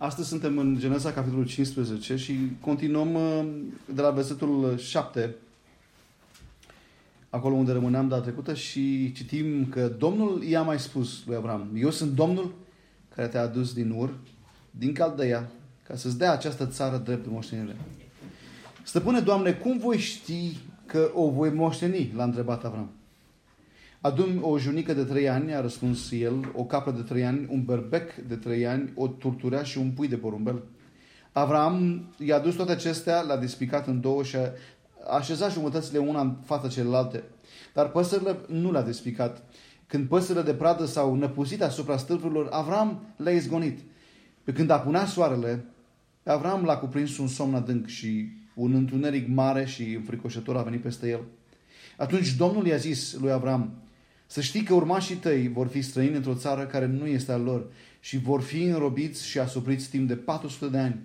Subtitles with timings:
[0.00, 3.46] Astăzi suntem în Genesa, capitolul 15 și continuăm uh,
[3.94, 5.34] de la versetul 7,
[7.30, 11.90] acolo unde rămâneam data trecută și citim că Domnul i-a mai spus lui Avram, eu
[11.90, 12.54] sunt Domnul
[13.14, 14.14] care te-a adus din Ur,
[14.70, 15.50] din Caldeia,
[15.86, 17.76] ca să-ți dea această țară drept de moștenire.
[18.82, 20.56] Stăpâne, Doamne, cum voi ști
[20.86, 22.12] că o voi moșteni?
[22.16, 22.90] L-a întrebat Avram.
[24.00, 27.64] Adun o junică de trei ani, a răspuns el, o capră de trei ani, un
[27.64, 30.62] berbec de trei ani, o turturea și un pui de porumbel.
[31.32, 34.50] Avram i-a dus toate acestea, le-a despicat în două și a
[35.16, 37.24] așezat jumătățile una în fața celelalte.
[37.74, 39.42] Dar păsările nu le-a despicat.
[39.86, 43.78] Când păsările de pradă s-au năpustit asupra stâlpurilor, Avram le-a izgonit.
[44.44, 45.64] Pe când apunea soarele,
[46.22, 50.82] pe Avram l-a cuprins un somn adânc și un întuneric mare și înfricoșător a venit
[50.82, 51.20] peste el.
[51.96, 53.70] Atunci Domnul i-a zis lui Avram,
[54.30, 57.66] să știi că urmașii tăi vor fi străini într-o țară care nu este a lor
[58.00, 60.96] și vor fi înrobiți și asupriți timp de 400 de ani.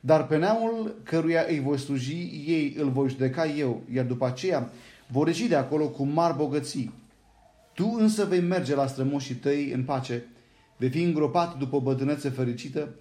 [0.00, 4.70] Dar pe neamul căruia îi voi sluji ei îl voi judeca eu, iar după aceea
[5.06, 6.92] vor ieși de acolo cu mari bogății.
[7.74, 10.24] Tu însă vei merge la strămoșii tăi în pace,
[10.76, 12.94] vei fi îngropat după o bătrânețe fericită,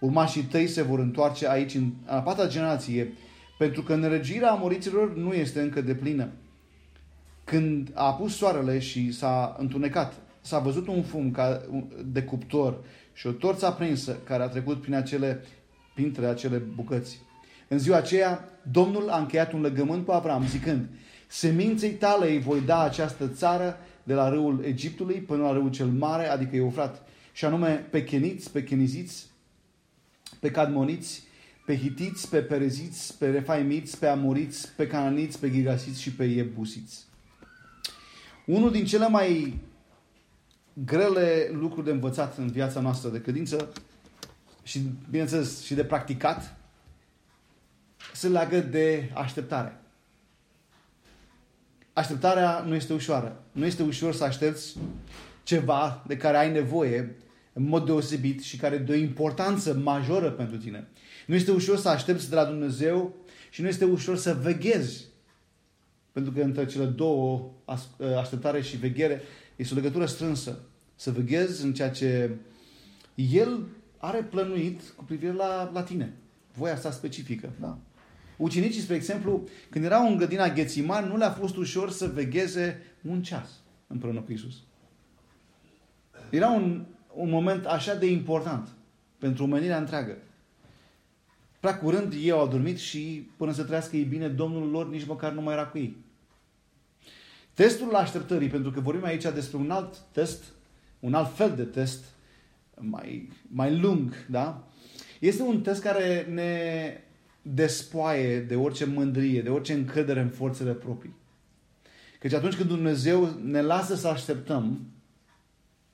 [0.00, 3.12] urmașii tăi se vor întoarce aici în a patra generație,
[3.58, 6.28] pentru că neregirea amoriților nu este încă de plină.
[7.50, 11.60] Când a apus soarele și s-a întunecat, s-a văzut un fum ca
[12.04, 15.44] de cuptor și o torță aprinsă care a trecut prin acele,
[15.94, 17.20] printre acele bucăți.
[17.68, 20.88] În ziua aceea, Domnul a încheiat un legământ cu Avram, zicând,
[21.26, 25.86] seminței tale îi voi da această țară de la râul Egiptului până la râul cel
[25.86, 29.26] mare, adică Eufrat, și anume pe cheniți, pe cheniziți,
[30.40, 31.22] pe cadmoniți,
[31.66, 37.08] pe hitiți, pe pereziți, pe refaimiți, pe amoriți, pe cananiți, pe gigasiți și pe iebusiți.
[38.50, 39.58] Unul din cele mai
[40.72, 43.72] grele lucruri de învățat în viața noastră de credință
[44.62, 46.56] și, bineînțeles, și de practicat
[48.14, 49.80] se leagă de așteptare.
[51.92, 53.42] Așteptarea nu este ușoară.
[53.52, 54.76] Nu este ușor să aștepți
[55.42, 57.16] ceva de care ai nevoie
[57.52, 60.88] în mod deosebit și care de o importanță majoră pentru tine.
[61.26, 63.14] Nu este ușor să aștepți de la Dumnezeu
[63.50, 65.09] și nu este ușor să veghezi
[66.12, 67.50] pentru că între cele două,
[68.18, 69.22] așteptare și veghere,
[69.56, 70.58] este o legătură strânsă.
[70.94, 72.30] Să veghezi în ceea ce
[73.14, 73.66] El
[73.96, 76.12] are plănuit cu privire la, la tine.
[76.54, 77.52] Voia sa specifică.
[77.60, 77.78] Da?
[78.36, 83.22] Ucenicii, spre exemplu, când erau în grădina Ghețiman, nu le-a fost ușor să vegheze un
[83.22, 83.50] ceas
[83.86, 84.54] împreună cu Isus.
[86.30, 86.84] Era un,
[87.14, 88.68] un moment așa de important
[89.18, 90.16] pentru omenirea întreagă.
[91.60, 95.32] Prea curând ei au adormit și până să trăiască ei bine, Domnul lor nici măcar
[95.32, 95.96] nu mai era cu ei.
[97.54, 100.44] Testul la așteptării, pentru că vorbim aici despre un alt test,
[101.00, 102.04] un alt fel de test,
[102.74, 104.68] mai, mai lung, da?
[105.18, 106.60] Este un test care ne
[107.42, 111.14] despoaie de orice mândrie, de orice încredere în forțele proprii.
[112.18, 114.80] Căci atunci când Dumnezeu ne lasă să așteptăm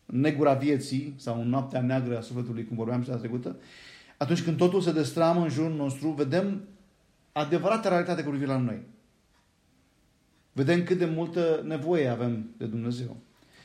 [0.04, 3.56] negura vieții sau în noaptea neagră a sufletului, cum vorbeam și la trecută,
[4.16, 6.68] atunci când totul se destramă în jurul nostru, vedem
[7.32, 8.80] adevărata realitate cu privire la noi.
[10.52, 13.16] Vedem cât de multă nevoie avem de Dumnezeu.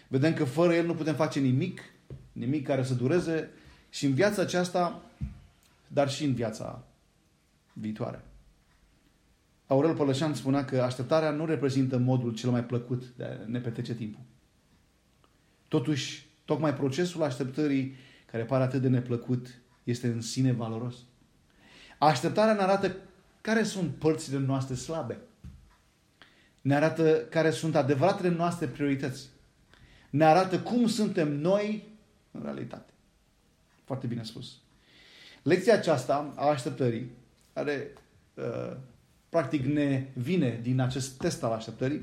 [0.08, 1.82] Vedem că fără El nu putem face nimic,
[2.32, 3.50] nimic care să dureze
[3.90, 5.02] și în viața aceasta,
[5.88, 6.84] dar și în viața
[7.74, 8.24] viitoare.
[9.68, 13.96] Aurel Pălășan spunea că așteptarea nu reprezintă modul cel mai plăcut de a ne petrece
[13.96, 14.22] timpul.
[15.68, 17.96] Totuși, tocmai procesul așteptării,
[18.32, 20.96] care pare atât de neplăcut, este în sine valoros.
[21.98, 22.96] Așteptarea ne arată
[23.42, 25.18] care sunt părțile noastre slabe.
[26.62, 29.30] Ne arată care sunt adevăratele noastre priorități.
[30.10, 31.88] Ne arată cum suntem noi
[32.32, 32.94] în realitate.
[33.84, 34.58] Foarte bine spus.
[35.42, 37.12] Lecția aceasta a așteptării,
[37.54, 37.94] care
[38.34, 38.78] uh,
[39.30, 42.02] practic ne vine din acest test al așteptării,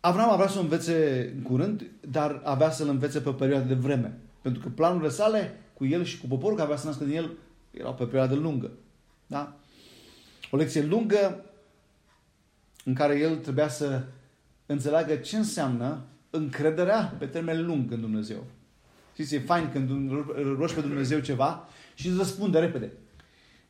[0.00, 3.74] Avram avea să o învețe în curând, dar avea să-l învețe pe o perioadă de
[3.74, 4.18] vreme.
[4.42, 7.30] Pentru că planurile sale cu el și cu poporul care avea să nască din el
[7.70, 8.70] erau pe perioadă lungă.
[9.26, 9.56] Da?
[10.50, 11.44] O lecție lungă
[12.84, 14.04] în care el trebuia să
[14.66, 18.44] înțeleagă ce înseamnă încrederea pe termen lung în Dumnezeu.
[19.12, 20.10] Știți, e fain când
[20.56, 22.92] rogi pe Dumnezeu ceva și îți răspunde repede.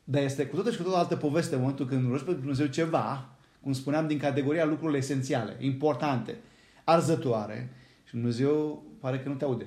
[0.05, 2.67] Dar este cu toată și cu toată altă poveste în momentul când rogi pe Dumnezeu
[2.67, 3.29] ceva,
[3.61, 6.39] cum spuneam, din categoria lucrurile esențiale, importante,
[6.85, 7.73] arzătoare,
[8.05, 9.67] și Dumnezeu pare că nu te aude.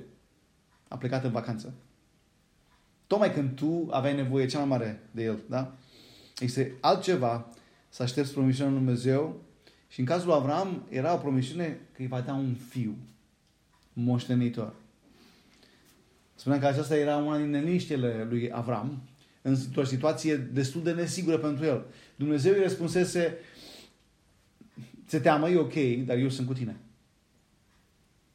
[0.88, 1.74] A plecat în vacanță.
[3.14, 5.76] Tocmai când tu aveai nevoie cea mai mare de El, da?
[6.40, 7.48] Este altceva
[7.90, 9.42] să aștepți promisiunea lui Dumnezeu
[9.88, 12.96] și în cazul lui Avram era o promisiune că îi va da un fiu
[13.94, 14.74] moștenitor.
[16.36, 19.02] Spunea că aceasta era una din neliniștile lui Avram,
[19.42, 21.86] într-o situație destul de nesigură pentru el.
[22.16, 23.38] Dumnezeu îi răspunsese,
[25.06, 26.78] se teamă, e ok, dar eu sunt cu tine.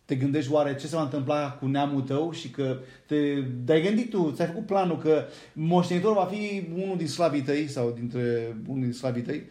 [0.08, 4.10] Te gândești oare ce se va întâmpla cu neamul tău și că te, te-ai gândit
[4.10, 8.82] tu, ți-ai făcut planul că moștenitorul va fi unul din slavii tăi sau dintre unul
[8.82, 9.43] din slavii tăi.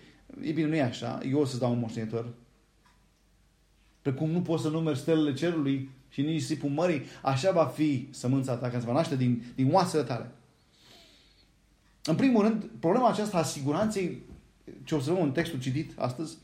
[0.41, 1.19] E bine, nu e așa.
[1.31, 2.33] Eu o să dau un moștenitor.
[4.01, 8.55] Precum nu poți să numeri stelele cerului și nici sipul mării, așa va fi sămânța
[8.55, 10.31] ta, care se va naște din, din oasele tale.
[12.03, 14.21] În primul rând, problema aceasta a siguranței,
[14.83, 16.37] ce observăm în textul citit astăzi,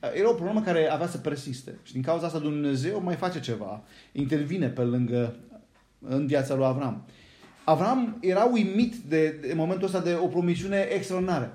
[0.00, 1.78] era o problemă care avea să persiste.
[1.82, 3.82] Și din cauza asta Dumnezeu mai face ceva.
[4.12, 5.36] Intervine pe lângă,
[5.98, 7.04] în viața lui Avram.
[7.64, 11.52] Avram era uimit de, de momentul ăsta de o promisiune extraordinară.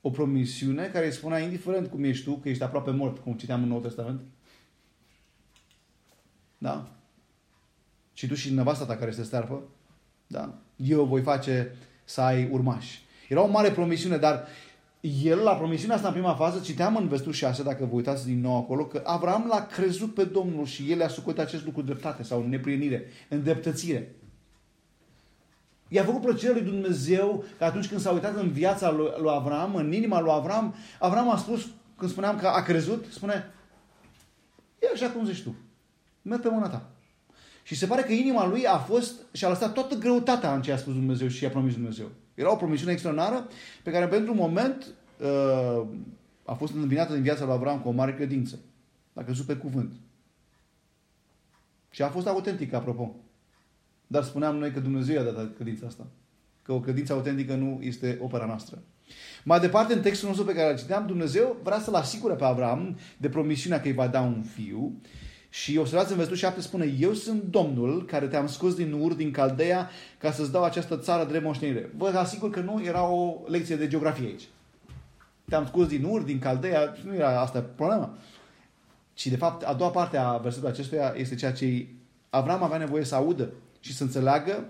[0.00, 3.62] O promisiune care îi spunea, indiferent cum ești tu, că ești aproape mort, cum citeam
[3.62, 4.20] în Noul Testament.
[6.58, 6.88] Da?
[8.12, 9.62] Și tu și nevasta ta care este stearpă.
[10.26, 10.54] Da?
[10.76, 11.74] Eu voi face
[12.04, 13.02] să ai urmași.
[13.28, 14.46] Era o mare promisiune, dar
[15.06, 18.40] el, la promisiunea asta în prima fază, citeam în versetul 6, dacă vă uitați din
[18.40, 22.22] nou acolo, că Avram l-a crezut pe Domnul și el a sucot acest lucru dreptate
[22.22, 24.14] sau neprinire, îndreptățire.
[25.88, 29.74] I-a făcut plăcere lui Dumnezeu că atunci când s-a uitat în viața lui, lui Avram,
[29.74, 31.66] în inima lui Avram, Avram a spus,
[31.96, 33.52] când spuneam că a crezut, spune,
[34.78, 35.54] e așa cum zici tu,
[36.22, 36.90] merg pe mâna ta.
[37.62, 40.72] Și se pare că inima lui a fost și a lăsat toată greutatea în ce
[40.72, 42.10] a spus Dumnezeu și a promis Dumnezeu.
[42.34, 43.48] Era o promisiune extraordinară
[43.82, 44.86] pe care pentru un moment
[45.20, 45.86] uh,
[46.44, 48.58] a fost întâmpinată din viața lui Avram cu o mare credință.
[49.12, 49.94] Dacă crezut pe cuvânt.
[51.90, 53.14] Și a fost autentică, apropo.
[54.06, 56.06] Dar spuneam noi că Dumnezeu i-a dat credința asta.
[56.62, 58.82] Că o credință autentică nu este opera noastră.
[59.44, 62.98] Mai departe, în textul nostru pe care îl citeam, Dumnezeu vrea să-l asigure pe Avram
[63.16, 65.00] de promisiunea că îi va da un fiu
[65.54, 69.30] și observați în versetul 7 spune, eu sunt Domnul care te-am scos din Ur, din
[69.30, 71.90] Caldeia, ca să-ți dau această țară de moștenire.
[71.96, 74.48] Vă asigur că nu era o lecție de geografie aici.
[75.48, 78.18] Te-am scos din Ur, din Caldeia, nu era asta problema.
[79.14, 81.86] Și de fapt, a doua parte a versetului acestuia este ceea ce
[82.30, 84.64] Avram avea nevoie să audă și să înțeleagă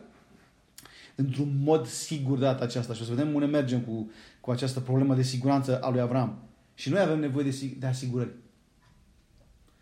[1.15, 2.95] într-un mod sigur data aceasta.
[2.95, 4.11] Și o să vedem unde mergem cu,
[4.41, 6.39] cu această problemă de siguranță a lui Avram.
[6.75, 8.43] Și noi avem nevoie de, de asigurări.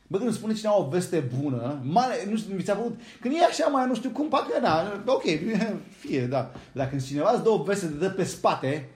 [0.06, 3.34] Bă, când îmi spune cineva o veste bună, mare, nu știu, mi s-a făcut, când
[3.34, 5.22] e așa mai, nu știu cum, pacă, da, ok,
[6.00, 6.52] fie, da.
[6.72, 8.88] Dar când cineva îți dă o veste de dă pe spate,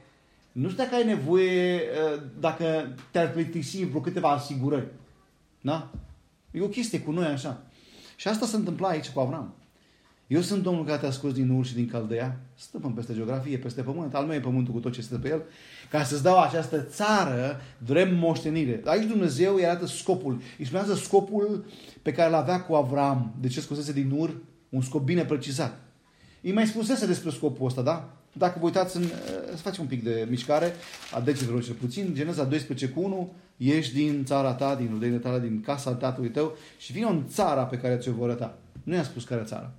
[0.53, 1.81] nu știu dacă ai nevoie,
[2.15, 4.87] ă, dacă te-ar plictisi vreo câteva asigurări.
[5.61, 5.91] Da?
[6.51, 7.63] E o chestie cu noi așa.
[8.17, 9.55] Și asta se întâmpla aici cu Avram.
[10.27, 13.83] Eu sunt Domnul care te-a scos din Ur și din Caldea, stăpân peste geografie, peste
[13.83, 15.43] pământ, al meu e pământul cu tot ce stă pe el,
[15.91, 18.81] ca să-ți dau această țară vrem moștenire.
[18.85, 20.41] Aici Dumnezeu îi arată scopul.
[20.59, 21.65] Îi spunează scopul
[22.03, 24.37] pe care îl avea cu Avram, de ce scosese din Ur,
[24.69, 25.79] un scop bine precizat.
[26.43, 28.11] Îi mai spusese despre scopul ăsta, da?
[28.33, 29.09] Dacă vă uitați, în, eh,
[29.51, 30.73] să facem un pic de mișcare,
[31.15, 35.41] a degetelor cel puțin, Geneza 12 cu 1, ieși din țara ta, din rudenile tale,
[35.41, 38.59] din casa tatălui tău și vine în țara pe care ți-o vor arăta.
[38.83, 39.75] Nu i-a spus care țară.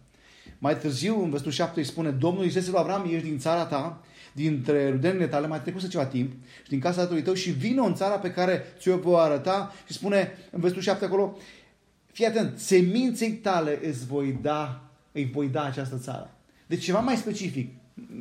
[0.57, 4.01] Mai târziu, în versetul 7, îi spune, Domnul Iisuse lui Avram, ești din țara ta,
[4.33, 6.31] dintre rudenile tale, mai trecut ceva timp,
[6.63, 9.94] și din casa tatălui tău și vină în țara pe care ți-o voi arăta și
[9.94, 11.38] spune în versetul 7 acolo,
[12.12, 16.31] fii atent, seminței tale îți voi da, îi voi da această țară.
[16.68, 17.74] Deci ceva mai specific.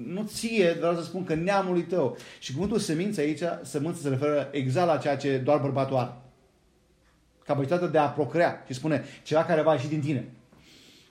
[0.06, 2.16] Nu ție, vreau să spun că neamului tău.
[2.38, 6.12] Și cuvântul semință aici, sămânță se referă exact la ceea ce doar bărbatul are.
[7.44, 8.64] Capacitatea de a procrea.
[8.66, 10.28] Și spune, ceva care va ieși din tine.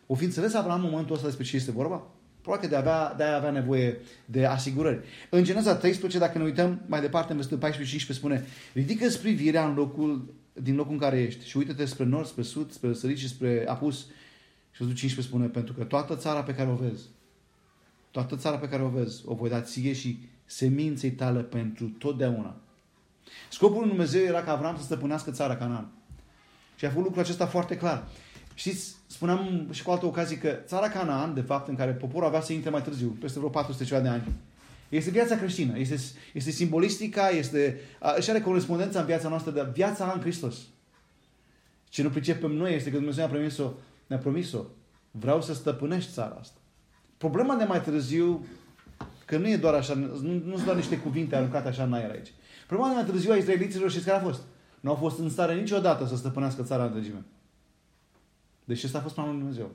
[0.07, 2.07] O fi înțeles Abraham în momentul ăsta despre ce este vorba?
[2.41, 4.99] Probabil că de, avea, de avea nevoie de asigurări.
[5.29, 9.17] În Geneza 13, dacă ne uităm mai departe, în versetul 14 și 15 spune Ridică
[9.21, 12.93] privirea în locul, din locul în care ești și uită-te spre nord, spre sud, spre
[12.93, 13.95] sărit și spre apus.
[14.71, 17.03] Și versetul 15 spune Pentru că toată țara pe care o vezi,
[18.11, 22.55] toată țara pe care o vezi, o voi da ție și seminței tale pentru totdeauna.
[23.49, 25.91] Scopul lui Dumnezeu era ca Avram să stăpânească țara Canaan.
[26.75, 28.07] Și a făcut lucrul acesta foarte clar.
[28.53, 32.41] Știți, spuneam și cu altă ocazie că țara Canaan, de fapt, în care poporul avea
[32.41, 34.23] să intre mai târziu, peste vreo 400 ceva de ani,
[34.89, 35.97] este viața creștină, este,
[36.33, 37.79] este simbolistica, este,
[38.19, 40.55] și are corespondența în viața noastră de viața în Hristos.
[41.89, 43.71] Ce nu pricepem noi este că Dumnezeu ne-a promis-o,
[44.07, 44.61] ne-a promis-o.
[45.11, 46.59] Vreau să stăpânești țara asta.
[47.17, 48.45] Problema de mai târziu,
[49.25, 52.11] că nu e doar așa, nu, nu sunt doar niște cuvinte aruncate așa în aer
[52.11, 52.33] aici.
[52.67, 54.41] Problema de mai târziu a israeliților și care a fost?
[54.79, 57.25] Nu au fost în stare niciodată să stăpânească țara în regime.
[58.65, 59.71] Deci ăsta a fost planul lui Dumnezeu.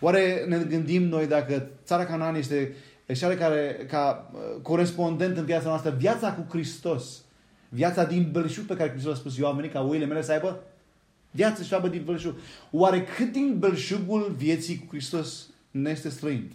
[0.00, 2.74] Oare ne gândim noi dacă țara Canaan este
[3.14, 7.24] cea care, ca uh, corespondent în viața noastră, viața cu Hristos,
[7.68, 10.32] viața din belșug pe care Hristos a spus, eu am venit ca oile mele să
[10.32, 10.62] aibă
[11.30, 12.34] viață și aibă din belșug.
[12.70, 16.52] Oare cât din belșugul vieții cu Hristos ne este străin.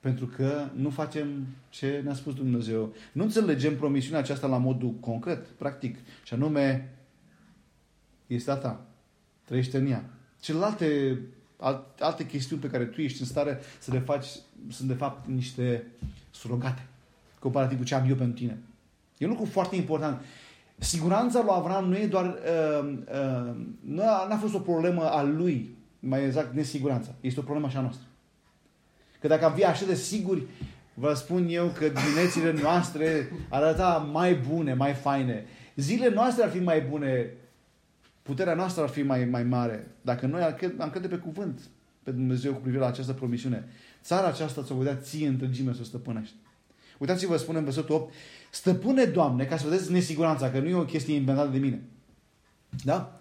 [0.00, 2.94] Pentru că nu facem ce ne-a spus Dumnezeu.
[3.12, 5.96] Nu înțelegem promisiunea aceasta la modul concret, practic.
[6.24, 6.94] Și anume,
[8.26, 8.86] este a ta.
[9.46, 10.04] Trăiește în ea.
[10.40, 11.20] Celelalte
[11.98, 14.26] alte chestiuni pe care tu ești în stare să le faci
[14.70, 15.86] sunt de fapt niște
[16.30, 16.86] surogate.
[17.38, 18.58] Comparativ cu ce am eu pentru tine.
[19.18, 20.20] E un lucru foarte important.
[20.78, 22.24] Siguranța lui Avram nu e doar...
[22.24, 27.14] Uh, uh, nu a, n-a fost o problemă a lui, mai exact nesiguranța.
[27.20, 28.06] Este o problemă așa noastră.
[29.20, 30.42] Că dacă am fi așa de siguri,
[30.94, 35.44] vă spun eu că diminețile noastre ar arăta mai bune, mai faine.
[35.76, 37.30] Zilele noastre ar fi mai bune,
[38.26, 39.86] puterea noastră ar fi mai, mai mare.
[40.02, 40.42] Dacă noi
[40.78, 41.60] am crede pe cuvânt
[42.02, 43.68] pe Dumnezeu cu privire la această promisiune.
[44.02, 46.34] Țara aceasta ți-o vedea ție întregime să o stăpânești.
[46.98, 48.14] Uitați-vă, spune în versetul 8,
[48.50, 51.82] stăpâne, Doamne, ca să vedeți nesiguranța, că nu e o chestie inventată de mine.
[52.84, 53.18] Da?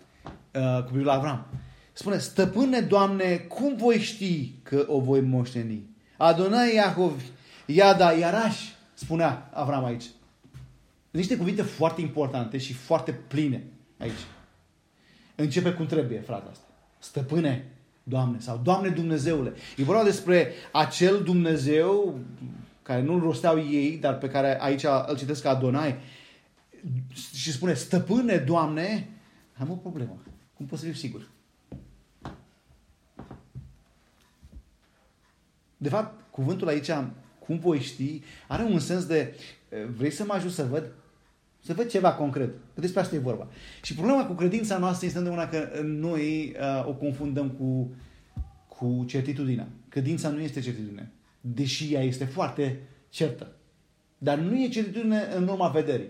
[0.55, 1.45] Uh, cu privire la Avram.
[1.93, 5.89] Spune, stăpâne, Doamne, cum voi ști că o voi moșteni?
[6.17, 7.21] Adonai Iacov,
[7.65, 8.59] Iada, Iaraș,
[8.93, 10.05] spunea Avram aici.
[11.11, 13.63] Niște cuvinte foarte importante și foarte pline
[13.97, 14.19] aici.
[15.35, 16.65] Începe cum trebuie frate asta.
[16.99, 17.71] Stăpâne,
[18.03, 19.53] Doamne, sau Doamne Dumnezeule.
[19.77, 22.19] E vorba despre acel Dumnezeu
[22.81, 25.95] care nu-l rosteau ei, dar pe care aici îl citesc ca Adonai,
[27.33, 29.09] și spune, stăpâne, Doamne,
[29.57, 30.17] am o problemă.
[30.53, 31.29] Cum pot să fiu sigur?
[35.77, 36.89] De fapt, cuvântul aici,
[37.39, 39.35] cum voi ști, are un sens de,
[39.95, 40.91] vrei să mă ajut să văd?
[41.65, 42.49] Să văd ceva concret.
[42.73, 43.47] Că despre asta e vorba.
[43.81, 47.91] Și problema cu credința noastră este întotdeauna că noi uh, o confundăm cu,
[48.67, 49.67] cu certitudinea.
[49.89, 51.11] Credința nu este certitudine
[51.53, 53.51] deși ea este foarte certă.
[54.17, 56.09] Dar nu e certitudine în urma vederii.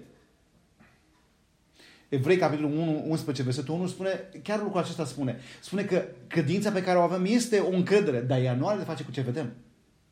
[2.09, 5.39] Evrei, capitolul 1, 11, versetul 1, spune, chiar lucrul acesta spune.
[5.61, 8.83] Spune că credința pe care o avem este o încredere, dar ea nu are de
[8.83, 9.53] face cu ce vedem.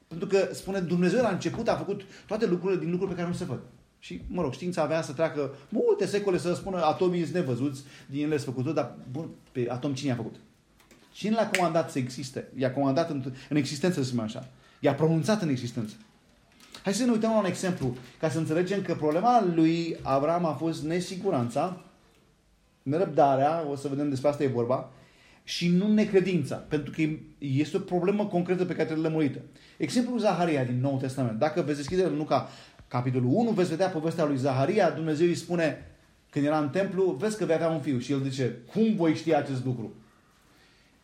[0.08, 3.36] Pentru că, spune, Dumnezeu la început a făcut toate lucrurile din lucruri pe care nu
[3.36, 3.60] se văd.
[4.04, 8.24] Și, mă rog, știința avea să treacă multe secole să spună atomii sunt nevăzuți, din
[8.24, 10.36] ele sunt făcute, dar, bun, pe atom cine a făcut?
[11.12, 12.48] Cine l-a comandat să existe?
[12.58, 14.48] I-a comandat în, în existență, să spunem așa.
[14.80, 15.96] I-a pronunțat în existență.
[16.84, 20.54] Hai să ne uităm la un exemplu, ca să înțelegem că problema lui Abraham a
[20.54, 21.82] fost nesiguranța,
[22.82, 24.92] nerăbdarea, o să vedem despre asta e vorba,
[25.44, 27.02] și nu necredința, pentru că
[27.38, 29.40] este o problemă concretă pe care trebuie lămurită.
[29.78, 31.40] Exemplul Zaharia din Noul Testament.
[31.40, 32.50] Dacă veți deschide în Luca
[32.94, 35.92] capitolul 1, veți vedea povestea lui Zaharia, Dumnezeu îi spune,
[36.30, 38.00] când era în templu, vezi că vei avea un fiu.
[38.00, 39.94] Și el zice, cum voi ști acest lucru?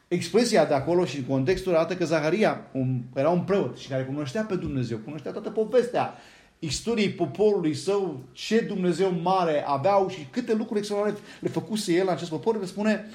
[0.09, 4.43] expresia de acolo și contextul arată că Zaharia un, era un preot și care cunoștea
[4.43, 6.13] pe Dumnezeu, cunoștea toată povestea
[6.59, 12.13] istoriei poporului său, ce Dumnezeu mare aveau și câte lucruri extraordinare le făcuse el în
[12.13, 13.09] acest popor, le spune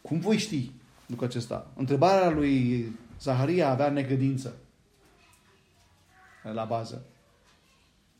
[0.00, 0.70] cum voi ști
[1.06, 1.70] lucrul acesta?
[1.76, 2.86] Întrebarea lui
[3.20, 4.56] Zaharia avea negădință
[6.52, 7.04] la bază.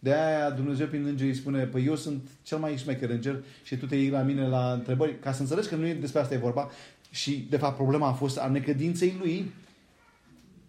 [0.07, 3.77] De aia Dumnezeu prin înger îi spune, păi eu sunt cel mai șmecher înger și
[3.77, 6.35] tu te iei la mine la întrebări, ca să înțelegi că nu e despre asta
[6.35, 6.71] e vorba,
[7.11, 9.55] și, de fapt, problema a fost a necredinței lui,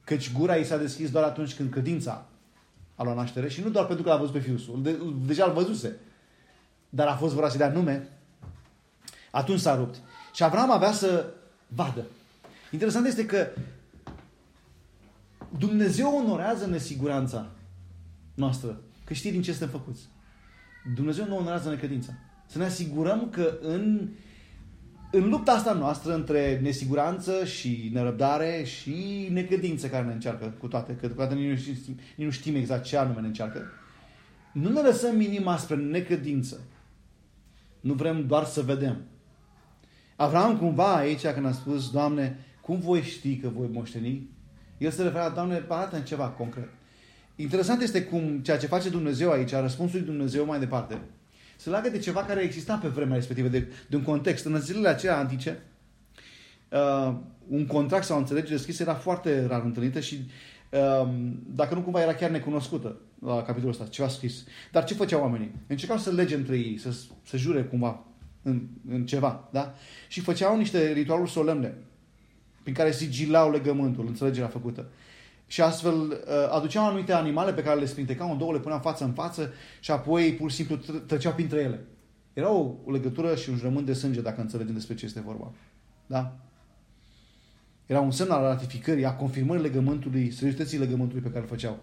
[0.03, 2.25] căci gura i s-a deschis doar atunci când credința
[2.95, 5.45] a luat naștere și nu doar pentru că l-a văzut pe fiul său, de, deja
[5.45, 5.95] îl văzuse,
[6.89, 8.09] dar a fost vrea să dea nume,
[9.31, 10.01] atunci s-a rupt.
[10.33, 11.33] Și Avram avea să
[11.67, 12.05] vadă.
[12.71, 13.47] Interesant este că
[15.57, 17.49] Dumnezeu onorează nesiguranța
[18.33, 20.07] noastră, că știi din ce suntem făcuți.
[20.95, 22.13] Dumnezeu nu onorează necredința.
[22.45, 24.09] Să ne asigurăm că în
[25.11, 30.95] în lupta asta noastră între nesiguranță și nerăbdare și necredință care ne încearcă cu toate,
[30.95, 33.61] că toate nici nu, știm, nici nu știm exact ce anume ne încearcă,
[34.53, 36.59] nu ne lăsăm minima spre necredință.
[37.79, 39.01] Nu vrem doar să vedem.
[40.15, 44.29] Avram cumva aici când a spus, Doamne, cum voi ști că voi moșteni?
[44.77, 46.69] El se referea, Doamne, arată în ceva concret.
[47.39, 51.01] Interesant este cum ceea ce face Dumnezeu aici, răspunsul lui Dumnezeu mai departe,
[51.57, 54.45] se leagă de ceva care exista pe vremea respectivă, de, de un context.
[54.45, 55.59] În zilele acelea antice,
[56.71, 57.15] uh,
[57.47, 60.29] un contract sau o înțelegere scrisă era foarte rar întâlnită și
[60.71, 61.09] uh,
[61.55, 64.43] dacă nu cumva era chiar necunoscută la capitolul ăsta, ceva scris.
[64.71, 65.51] Dar ce făceau oamenii?
[65.67, 68.05] Încercau să lege între ei, să, să jure cumva
[68.41, 69.75] în, în ceva, da?
[70.07, 71.73] Și făceau niște ritualuri solemne
[72.63, 74.85] prin care sigilau legământul, înțelegerea făcută.
[75.47, 76.17] Și astfel uh,
[76.51, 79.91] aduceau anumite animale pe care le spintecau în două, le puneau față în față și
[79.91, 80.75] apoi pur și simplu
[81.05, 81.85] treceau printre ele.
[82.33, 85.51] Era o, o legătură și un jurământ de sânge, dacă înțelegem despre ce este vorba.
[86.05, 86.35] Da?
[87.85, 91.79] Era un semn al ratificării, a confirmării legământului, seriozității legământului pe care îl făceau.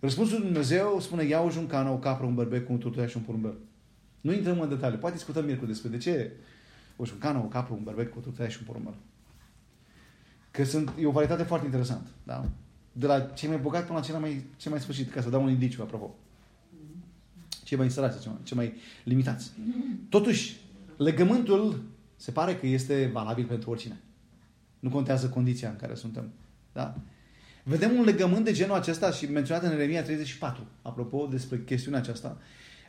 [0.00, 3.22] Răspunsul lui Dumnezeu spune, ia o juncană, o capră, un berbec, un turtuia și un
[3.22, 3.54] porumbel.
[4.20, 4.98] Nu intrăm în detalii.
[4.98, 6.32] Poate discutăm miercuri despre de ce
[6.96, 8.94] o juncană, o capră, un berbec, o turtuia și un porumbel.
[10.52, 12.08] Că sunt, e o varietate foarte interesantă.
[12.22, 12.44] Da?
[12.92, 15.42] De la cei mai bogați până la cei mai, cei mai sfârșit, ca să dau
[15.42, 16.14] un indiciu, apropo.
[17.64, 19.50] Cei mai sărați, cei mai, cei mai limitați.
[20.08, 20.56] Totuși,
[20.96, 21.82] legământul
[22.16, 24.00] se pare că este valabil pentru oricine.
[24.78, 26.30] Nu contează condiția în care suntem.
[26.72, 26.94] Da?
[27.64, 32.38] Vedem un legământ de genul acesta și menționat în Eremia 34, apropo despre chestiunea aceasta,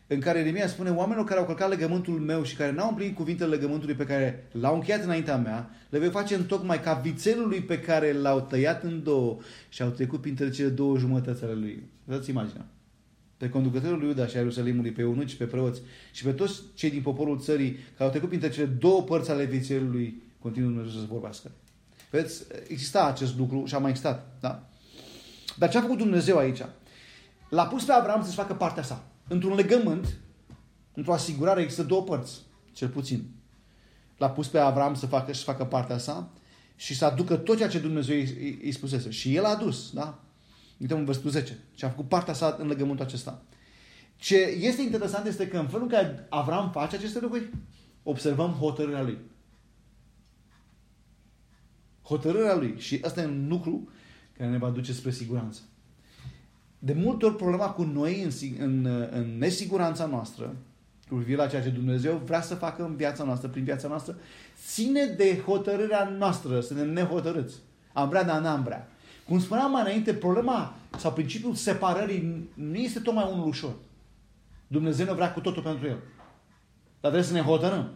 [0.07, 3.55] în care Eremia spune oamenilor care au călcat legământul meu și care n-au împlinit cuvintele
[3.55, 7.79] legământului pe care l-au încheiat înaintea mea, le voi face în tocmai ca vițelului pe
[7.79, 9.37] care l-au tăiat în două
[9.69, 11.83] și au trecut printre cele două jumătăți ale lui.
[12.03, 12.65] Dați imaginea.
[13.37, 15.81] Pe conducătorul lui Iuda și a Ierusalimului, pe eunuci, pe preoți
[16.11, 19.45] și pe toți cei din poporul țării care au trecut printre cele două părți ale
[19.45, 21.51] vițelului, continuă Dumnezeu să vorbească.
[22.09, 24.37] Vedeți, exista acest lucru și a mai existat.
[24.39, 24.69] Da?
[25.57, 26.61] Dar ce a făcut Dumnezeu aici?
[27.49, 29.12] L-a pus pe Avram să-și facă partea sa.
[29.27, 30.17] Într-un legământ,
[30.93, 32.41] într-o asigurare, există două părți,
[32.73, 33.29] cel puțin.
[34.17, 36.31] L-a pus pe Avram să facă, să facă partea sa
[36.75, 39.09] și să aducă tot ceea ce Dumnezeu îi, îi spusese.
[39.09, 40.19] Și el a adus, da?
[40.77, 41.59] Uităm în versetul 10.
[41.75, 43.41] Și a făcut partea sa în legământul acesta.
[44.15, 47.49] Ce este interesant este că în felul în care Avram face aceste lucruri,
[48.03, 49.17] observăm hotărârea lui.
[52.03, 52.75] Hotărârea lui.
[52.79, 53.89] Și asta e un lucru
[54.37, 55.61] care ne va duce spre siguranță.
[56.85, 60.55] De multe ori problema cu noi în, în, în nesiguranța noastră,
[61.09, 64.17] cu privire la ceea ce Dumnezeu vrea să facă în viața noastră, prin viața noastră,
[64.67, 67.55] ține de hotărârea noastră, să ne nehotărâți.
[67.93, 68.87] Am vrea, dar n-am vrea.
[69.27, 73.73] Cum spuneam mai înainte, problema sau principiul separării nu este tocmai unul ușor.
[74.67, 75.97] Dumnezeu ne vrea cu totul pentru el.
[76.99, 77.89] Dar trebuie să ne hotărâm.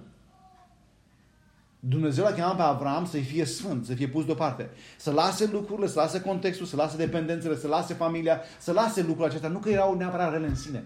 [1.80, 4.70] Dumnezeu l-a chemat pe Avram să fie sfânt, să fie pus deoparte.
[4.98, 9.28] Să lase lucrurile, să lase contextul, să lase dependențele, să lase familia, să lase lucrurile
[9.28, 9.50] acestea.
[9.50, 10.84] Nu că erau neapărat rele în sine.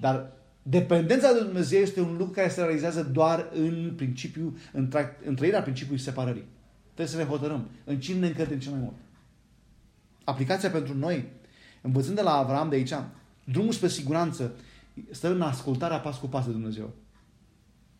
[0.00, 5.26] Dar dependența de Dumnezeu este un lucru care se realizează doar în principiu, în, tra-
[5.26, 6.44] în trăirea principiului separării.
[6.84, 8.94] Trebuie să ne hotărâm în cine ne încredem cel mai mult.
[10.24, 11.28] Aplicația pentru noi,
[11.82, 12.94] învățând de la Avram de aici,
[13.44, 14.52] drumul spre siguranță
[15.10, 16.90] stă în ascultarea pas cu pas de Dumnezeu.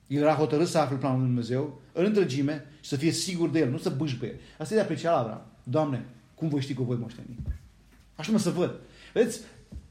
[0.07, 3.59] El era hotărât să afle planul lui Dumnezeu în întregime și să fie sigur de
[3.59, 4.41] el, nu să bâșbăie.
[4.59, 5.43] Asta e de apreciat la Avram.
[5.63, 7.37] Doamne, cum voi ști că voi moșteni?
[8.17, 8.75] Așa mă să văd.
[9.13, 9.41] Vedeți,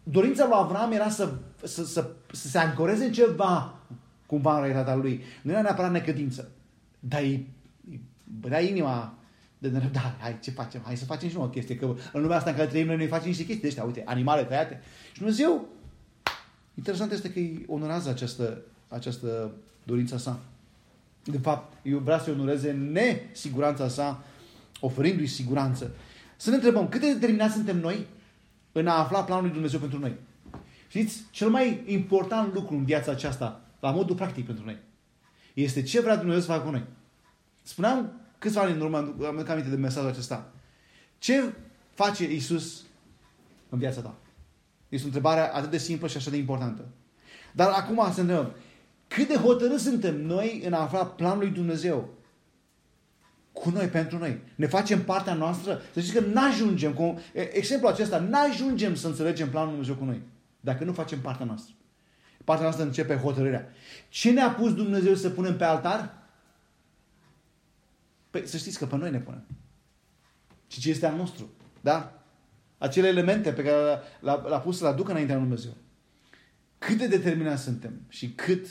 [0.03, 3.79] dorința lui Avram era să, să, să, să se ancoreze în ceva
[4.25, 5.23] cumva în realitatea lui.
[5.41, 6.51] Nu era neapărat necădință.
[6.99, 7.47] Dar îi,
[7.89, 8.01] îi
[8.39, 9.17] bădea inima
[9.57, 10.15] de nerăbdare.
[10.19, 10.81] Hai, ce facem?
[10.85, 11.75] Hai să facem și noi o chestie.
[11.75, 13.83] Că în lumea asta în care trăim noi, noi facem niște chestii de ăștia.
[13.83, 14.81] Uite, animale tăiate.
[15.11, 15.67] Și Dumnezeu,
[16.73, 19.51] interesant este că îi onorează această, această
[19.85, 20.39] dorința sa.
[21.23, 24.23] De fapt, eu vreau să onoreze nesiguranța sa,
[24.79, 25.95] oferindu-i siguranță.
[26.37, 28.05] Să ne întrebăm, cât de determinați suntem noi
[28.71, 30.15] în a afla planul lui Dumnezeu pentru noi?
[30.87, 34.77] Știți, cel mai important lucru în viața aceasta, la modul practic pentru noi,
[35.53, 36.83] este ce vrea Dumnezeu să facă cu noi.
[37.63, 40.51] Spuneam câțiva ani în urmă, am aminte de mesajul acesta.
[41.17, 41.53] Ce
[41.93, 42.81] face Isus
[43.69, 44.15] în viața ta?
[44.89, 46.85] Este o întrebare atât de simplă și așa de importantă.
[47.51, 48.51] Dar acum să ne întrebăm,
[49.07, 52.13] cât de hotărâți suntem noi în a afla planul lui Dumnezeu
[53.51, 54.41] cu noi, pentru noi.
[54.55, 55.81] Ne facem partea noastră.
[55.93, 60.21] Să știți că n-ajungem, cu exemplul acesta, n-ajungem să înțelegem planul lui Dumnezeu cu noi.
[60.59, 61.73] Dacă nu facem partea noastră.
[62.43, 63.69] Partea noastră începe hotărârea.
[64.09, 66.23] Ce ne-a pus Dumnezeu să punem pe altar?
[68.29, 69.45] Păi să știți că pe noi ne punem.
[70.67, 71.49] Și ce este al nostru.
[71.81, 72.23] Da?
[72.77, 75.73] Acele elemente pe care l-a, pus să le aducă înaintea lui Dumnezeu.
[76.77, 78.67] Cât de determinați suntem și cât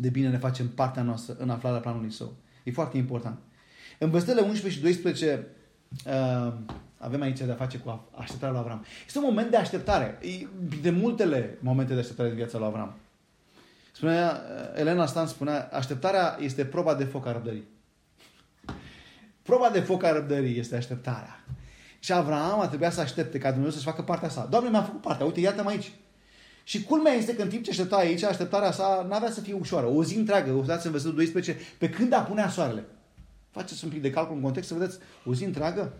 [0.00, 2.32] de bine ne facem partea noastră în aflarea planului său.
[2.64, 3.38] E foarte important.
[3.98, 5.46] În versetele 11 și 12
[6.06, 6.52] uh,
[6.98, 8.84] avem aici de a face cu așteptarea lui Avram.
[9.06, 10.18] Este un moment de așteptare.
[10.22, 10.46] E
[10.82, 12.96] de multele momente de așteptare în viața lui Avram.
[13.92, 17.64] Spunea, uh, Elena Stan spunea, așteptarea este proba de foc a răbdării.
[19.42, 21.44] Proba de foc a răbdării este așteptarea.
[21.98, 24.46] Și Avram a trebuit să aștepte ca Dumnezeu să-și facă partea sa.
[24.50, 25.26] Doamne, mi-a făcut partea.
[25.26, 25.92] Uite, iată-mă aici.
[26.68, 29.86] Și culmea este că în timp ce aștepta aici, așteptarea sa n-avea să fie ușoară.
[29.86, 32.84] O zi întreagă, o dați în versetul 12, pe când apunea soarele.
[33.50, 35.92] Faceți un pic de calcul în context să vedeți o zi întreagă.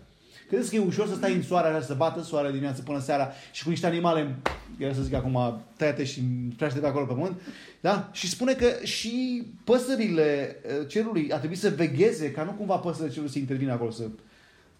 [0.47, 3.63] Credeți că e ușor să stai în soare, să bată soarele dimineața până seara și
[3.63, 4.35] cu niște animale,
[4.77, 6.21] era să zic acum, tăiate și
[6.57, 7.41] prește pe acolo pe pământ,
[7.81, 8.09] da?
[8.11, 13.09] Și spune că și păsările uh, cerului a trebuit să vegheze, ca nu cumva păsările
[13.09, 14.09] cerului să intervină acolo, să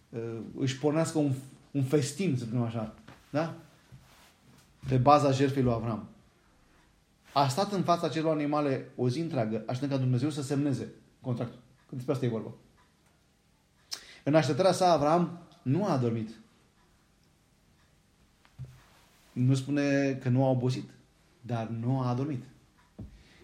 [0.09, 0.19] uh,
[0.59, 1.31] își pornească un,
[1.71, 2.93] un festin, să spunem așa.
[3.29, 3.55] Da?
[4.87, 6.09] Pe baza jertfei lui Avram.
[7.33, 10.87] A stat în fața celor animale o zi întreagă, așteptând ca Dumnezeu să semneze
[11.21, 11.59] contractul.
[11.87, 12.51] Când despre asta e vorba.
[14.23, 16.29] În așteptarea sa, Avram nu a dormit.
[19.31, 20.89] Nu spune că nu a obosit,
[21.41, 22.43] dar nu a adormit.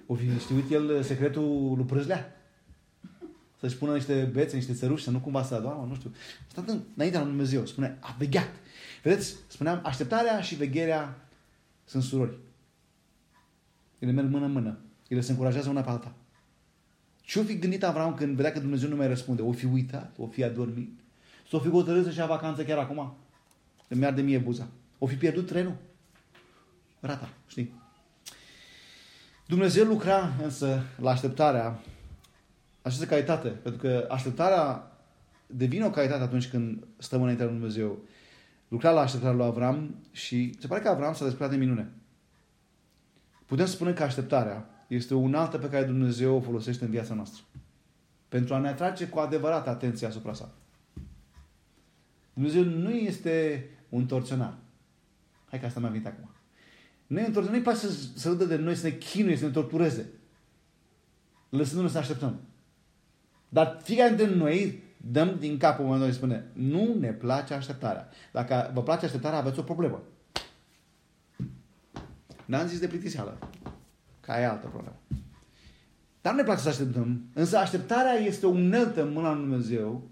[0.08, 2.36] O fi știut el secretul lui Prâzlea?
[3.60, 6.14] să-și pună niște bețe, niște țăruși, să nu cumva să doarmă, nu știu.
[6.48, 8.50] Stat înaintea lui Dumnezeu, spune, a vegheat.
[9.04, 11.25] Vedeți, spuneam, așteptarea și vegherea
[11.86, 12.38] sunt surori.
[14.00, 14.78] Ele merg mână-mână.
[15.08, 16.14] Ele se încurajează una pe alta.
[17.22, 19.42] Ce-o fi gândit Avram când vedea că Dumnezeu nu mai răspunde?
[19.42, 20.14] O fi uitat?
[20.18, 21.00] O fi adormit?
[21.48, 23.16] S-o fi hotărât să-și ia vacanță chiar acum?
[23.88, 24.68] Îmi arde mie buza.
[24.98, 25.76] O fi pierdut trenul?
[27.00, 27.74] Rata, știi?
[29.48, 31.80] Dumnezeu lucra însă la așteptarea
[32.82, 34.92] această calitate, pentru că așteptarea
[35.48, 38.00] devine o calitate atunci când stăm înaintea lui Dumnezeu.
[38.76, 41.92] Lucra la așteptarea lui Avram și se pare că Avram s-a desprat de minune.
[43.46, 47.44] Putem spune că așteptarea este o unaltă pe care Dumnezeu o folosește în viața noastră.
[48.30, 50.54] Pentru a ne atrage cu adevărat atenția asupra sa.
[52.34, 54.58] Dumnezeu nu este un torționar.
[55.50, 56.30] Hai că asta mi-a venit acum.
[57.08, 59.46] Nu e un torționar, nu-i place să, să râdă de noi, să ne chinuie, să
[59.46, 60.10] ne tortureze.
[61.50, 62.40] Lăsându-ne să așteptăm.
[63.50, 68.10] Dar fiecare dintre noi dăm din capul momentul și spune nu ne place așteptarea.
[68.32, 70.04] Dacă vă place așteptarea, aveți o problemă.
[72.46, 73.38] N-am zis de plictiseală.
[74.20, 74.96] Ca e altă problemă.
[76.22, 77.22] Dar nu ne place să așteptăm.
[77.34, 80.10] Însă așteptarea este o uneltă în mâna lui Dumnezeu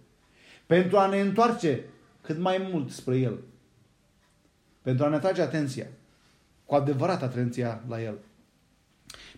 [0.66, 1.84] pentru a ne întoarce
[2.22, 3.40] cât mai mult spre El.
[4.82, 5.88] Pentru a ne atrage atenția.
[6.66, 8.18] Cu adevărat atenția la El.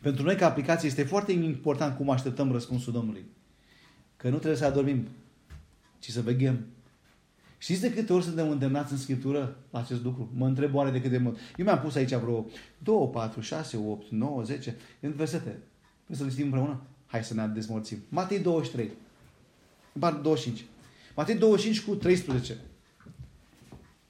[0.01, 3.25] Pentru noi ca aplicație este foarte important cum așteptăm răspunsul Domnului.
[4.17, 5.07] Că nu trebuie să adormim,
[6.05, 6.65] ci să veghem.
[7.57, 10.29] Știți de câte ori suntem îndemnați în Scriptură la acest lucru?
[10.33, 11.37] Mă întreb oare de cât de mult.
[11.57, 12.45] Eu mi-am pus aici vreo
[12.77, 15.59] 2, 4, 6, 8, 9, 10 în versete.
[16.05, 16.81] Vrei să le citim împreună?
[17.05, 17.97] Hai să ne dezmorțim.
[18.09, 18.91] Matei 23.
[20.21, 20.65] 25.
[21.15, 22.57] Matei 25 cu 13.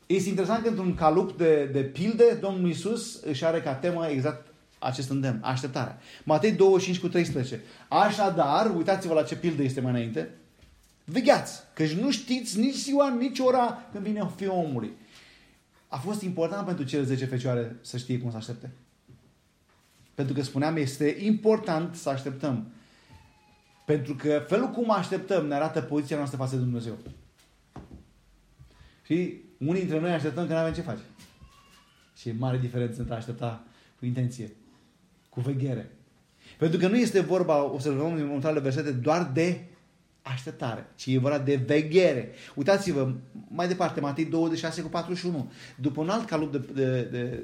[0.06, 4.48] Este interesant că într-un calup de, de pilde, Domnul Iisus își are ca temă exact
[4.80, 6.00] acest îndemn, așteptarea.
[6.24, 7.62] Matei 25 cu 13.
[7.88, 10.30] Așadar, uitați-vă la ce pildă este mai înainte,
[11.06, 14.92] vegheați, căci nu știți nici ziua, nici ora când vine fiul omului.
[15.88, 18.72] A fost important pentru cele 10 fecioare să știe cum să aștepte.
[20.14, 22.72] Pentru că spuneam, este important să așteptăm.
[23.86, 26.98] Pentru că felul cum așteptăm ne arată poziția noastră față de Dumnezeu.
[29.04, 31.02] Și unii dintre noi așteptăm că nu avem ce face.
[32.16, 33.64] Și e mare diferență între a aștepta
[34.00, 34.52] cu intenție
[35.30, 35.92] cu veghere.
[36.58, 39.66] Pentru că nu este vorba, observăm în următoarele versete, doar de
[40.34, 42.32] așteptare, ci e vorba de veghere.
[42.56, 43.14] Uitați-vă,
[43.48, 45.52] mai departe, Matei 26 cu 41.
[45.76, 47.44] După un alt calup de, de, de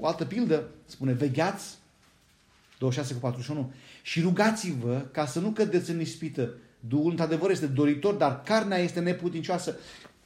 [0.00, 1.76] o altă pildă, spune, vegheați,
[2.78, 6.54] 26 cu 41, și rugați-vă ca să nu cădeți în ispită.
[6.80, 9.76] Duhul, într-adevăr, este doritor, dar carnea este neputincioasă.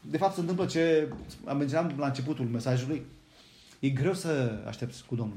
[0.01, 1.09] De fapt, se întâmplă ce
[1.45, 3.07] am menționat la începutul mesajului.
[3.79, 5.37] E greu să aștepți cu Domnul.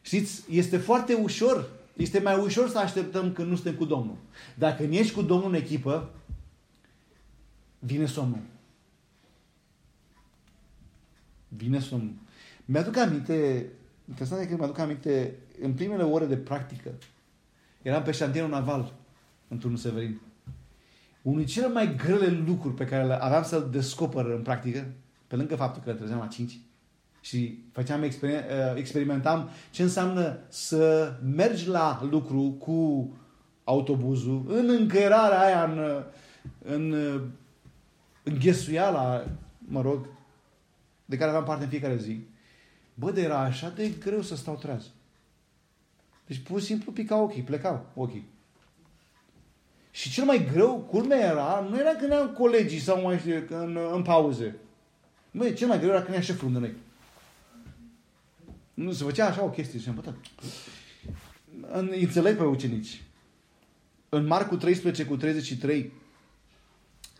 [0.00, 4.16] Știți, este foarte ușor, este mai ușor să așteptăm când nu suntem cu Domnul.
[4.54, 6.10] Dacă nu ești cu Domnul în echipă,
[7.78, 8.42] vine somnul.
[11.48, 12.14] Vine somnul.
[12.64, 13.66] Mi-aduc aminte,
[14.08, 16.90] interesant e că mi-aduc aminte, în primele ore de practică,
[17.82, 18.92] eram pe șantierul naval,
[19.48, 20.20] în turnul Severin.
[21.22, 24.86] Unul dintre cele mai grele lucruri pe care aveam să-l descoper în practică,
[25.26, 26.58] pe lângă faptul că le trezeam la 5,
[27.26, 33.10] și făceam, exper- uh, experimentam ce înseamnă să mergi la lucru cu
[33.64, 36.04] autobuzul, în încărarea aia, în,
[36.58, 36.92] în,
[38.22, 39.24] în ghesuiala,
[39.58, 40.06] mă rog,
[41.04, 42.20] de care aveam parte în fiecare zi.
[42.94, 44.84] Bă, de era așa de greu să stau treaz.
[46.26, 48.28] Deci pur și simplu pica ochii, plecau ochii.
[49.90, 53.78] Și cel mai greu, culmea era, nu era când eram colegii sau mai știu, în,
[53.92, 54.56] în pauze.
[55.30, 56.84] Băi, cel mai greu era când era șeful lângă noi.
[58.76, 60.14] Nu se făcea așa o chestie și am bătat.
[62.00, 63.02] Înțeleg pe ucenici.
[64.08, 65.92] În Marcu 13 cu 33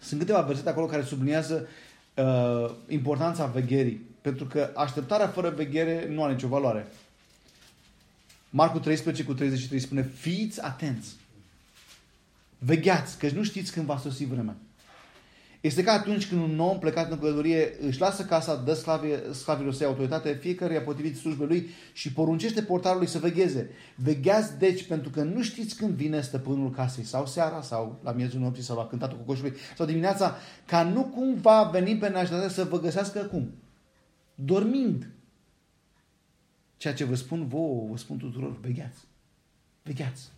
[0.01, 1.69] sunt câteva versete acolo care subliniază
[2.14, 4.07] uh, importanța vegherii.
[4.21, 6.87] Pentru că așteptarea fără veghere nu are nicio valoare.
[8.51, 11.16] Marcu 13 cu 33 spune, fiți atenți.
[12.59, 14.57] Vegheați, că nu știți când va sosi vremea.
[15.61, 19.75] Este ca atunci când un om plecat în călătorie își lasă casa, dă sclavie, sclavilor
[19.75, 23.71] săi autoritate, fiecare a potrivit slujbei lui și poruncește portarului să vegheze.
[23.95, 28.40] Vegheați deci pentru că nu știți când vine stăpânul casei, sau seara, sau la miezul
[28.40, 32.81] nopții, sau la cântatul cocoșului, sau dimineața, ca nu cumva veni pe naștere să vă
[32.81, 33.51] găsească cum?
[34.35, 35.11] Dormind.
[36.77, 38.99] Ceea ce vă spun vouă, vă spun tuturor, vegheați.
[39.83, 40.31] Vegheați.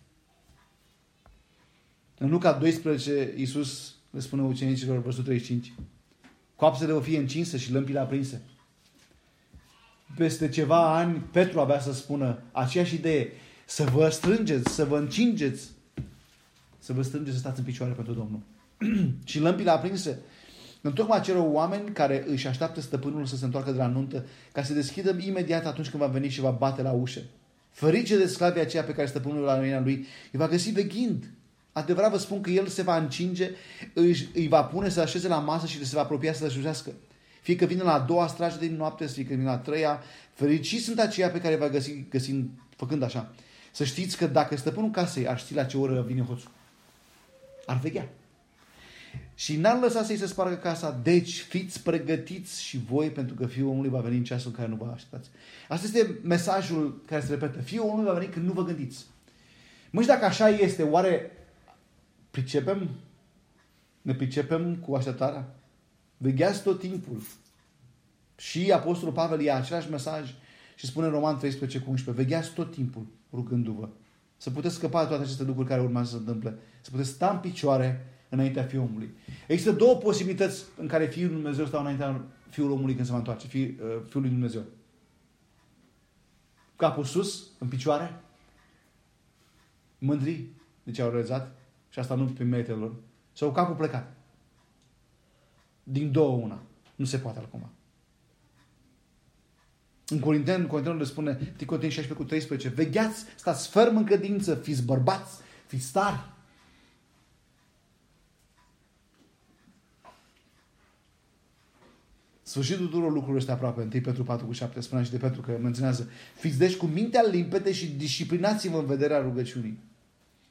[2.17, 5.73] În Luca 12, Iisus le spune ucenicilor, versul 35.
[6.55, 8.41] Coapsele o fie încinse și lămpile aprinse.
[10.15, 13.31] Peste ceva ani, Petru avea să spună aceeași idee.
[13.65, 15.69] Să vă strângeți, să vă încingeți
[16.79, 18.41] să vă strângeți să stați în picioare pentru Domnul.
[19.29, 20.19] și lămpile aprinse
[20.81, 24.73] Întocmai acelor oameni care își așteaptă stăpânul să se întoarcă de la nuntă, ca să
[24.73, 27.19] deschidă imediat atunci când va veni și va bate la ușă.
[27.69, 29.93] Fărice de sclavii aceea pe care stăpânul la mâina lui
[30.31, 31.31] îi va găsi veghind.
[31.79, 33.51] Adevărat vă spun că el se va încinge,
[33.93, 36.91] își, îi va pune să așeze la masă și se va apropia să slujească.
[37.41, 40.03] Fie că vine la a doua strajă din noapte, fie că vine la a treia,
[40.33, 43.31] fericiți sunt aceia pe care va găsi găsind, făcând așa.
[43.71, 46.51] Să știți că dacă stăpânul casei ar ști la ce oră vine hoțul,
[47.65, 48.09] ar veghea.
[49.35, 50.99] Și n-ar lăsa să-i se spargă casa.
[51.03, 54.67] Deci fiți pregătiți și voi pentru că Fiul omului va veni în ceasul în care
[54.67, 55.29] nu vă așteptați.
[55.67, 57.61] Asta este mesajul care se repetă.
[57.61, 59.05] Fiul omului va veni când nu vă gândiți.
[59.89, 61.31] Mă, și dacă așa este, oare
[62.41, 62.89] pricepem?
[64.01, 65.55] Ne pricepem cu așteptarea?
[66.17, 67.21] Vegheați tot timpul.
[68.37, 70.33] Și Apostolul Pavel ia același mesaj
[70.75, 72.23] și spune în Roman 13 cu 11.
[72.23, 73.89] Vegheați tot timpul rugându-vă.
[74.37, 76.57] Să puteți scăpa de toate aceste lucruri care urmează să se întâmple.
[76.81, 79.13] Să puteți sta în picioare înaintea Fiului omului.
[79.47, 83.17] Există două posibilități în care Fiul lui Dumnezeu stau înaintea Fiul omului când se va
[83.17, 84.63] întoarce, Fiul, uh, Fiul lui Dumnezeu.
[86.75, 88.21] Capul sus, în picioare,
[89.97, 90.45] mândri
[90.83, 91.58] de ce au realizat,
[91.99, 92.95] și asta nu pe meritele lor,
[93.33, 94.13] sau capul plecat.
[95.83, 96.61] Din două una.
[96.95, 97.69] Nu se poate altcumva.
[100.07, 104.83] În Corinteni, Corinteni le spune, Ticoteni 16 cu 13, vegheați, stați ferm în credință, fiți
[104.83, 106.19] bărbați, fiți tari,
[112.41, 113.81] Sfârșitul tuturor lucrurilor este aproape.
[113.81, 117.23] 1 Petru 4 cu 7 spunea și de Petru că menționează Fiți deci cu mintea
[117.23, 119.79] limpede și disciplinați-vă în vederea rugăciunii.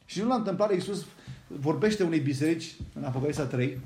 [0.08, 1.06] Și nu la întâmplare Iisus
[1.46, 3.78] vorbește unei biserici în Apocalipsa 3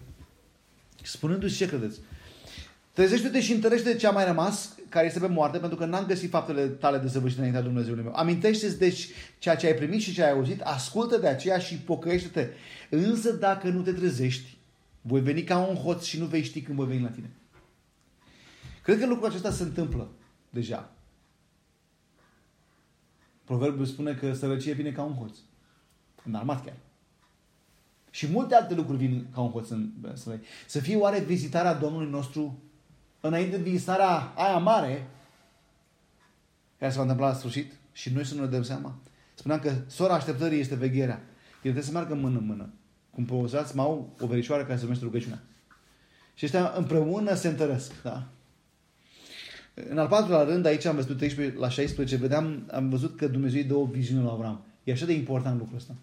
[1.02, 2.00] spunându-și ce credeți.
[2.92, 6.30] Trezește-te și întărește ce a mai rămas, care este pe moarte, pentru că n-am găsit
[6.30, 8.14] faptele tale de săvârșit înaintea Dumnezeului meu.
[8.14, 9.08] Amintește-ți deci
[9.38, 12.48] ceea ce ai primit și ce ai auzit, ascultă de aceea și pocăiește-te.
[12.90, 14.56] Însă dacă nu te trezești,
[15.00, 17.30] voi veni ca un hoț și nu vei ști când voi veni la tine.
[18.82, 20.10] Cred că lucrul acesta se întâmplă
[20.50, 20.92] deja.
[23.44, 25.36] Proverbul spune că sărăcie vine ca un hoț.
[26.30, 26.76] Armat chiar.
[28.10, 30.46] Și multe alte lucruri vin ca un hoț în sărăcie.
[30.66, 32.62] Să fie oare vizitarea Domnului nostru
[33.20, 35.08] înainte de vizitarea aia mare
[36.78, 38.98] care se va întâmpla la sfârșit și noi să nu ne dăm seama.
[39.34, 41.16] Spuneam că sora așteptării este vegherea.
[41.16, 42.72] El trebuie să meargă mână în mână.
[43.10, 45.42] Cum pozați, au o verișoară care se numește rugăciunea.
[46.34, 48.02] Și ăștia împreună se întăresc.
[48.02, 48.28] Da?
[49.74, 53.60] În al patrulea rând, aici am văzut 13 la 16, vedeam, am văzut că Dumnezeu
[53.60, 54.64] îi dă o viziune lui Avram.
[54.84, 55.94] E așa de important lucrul ăsta.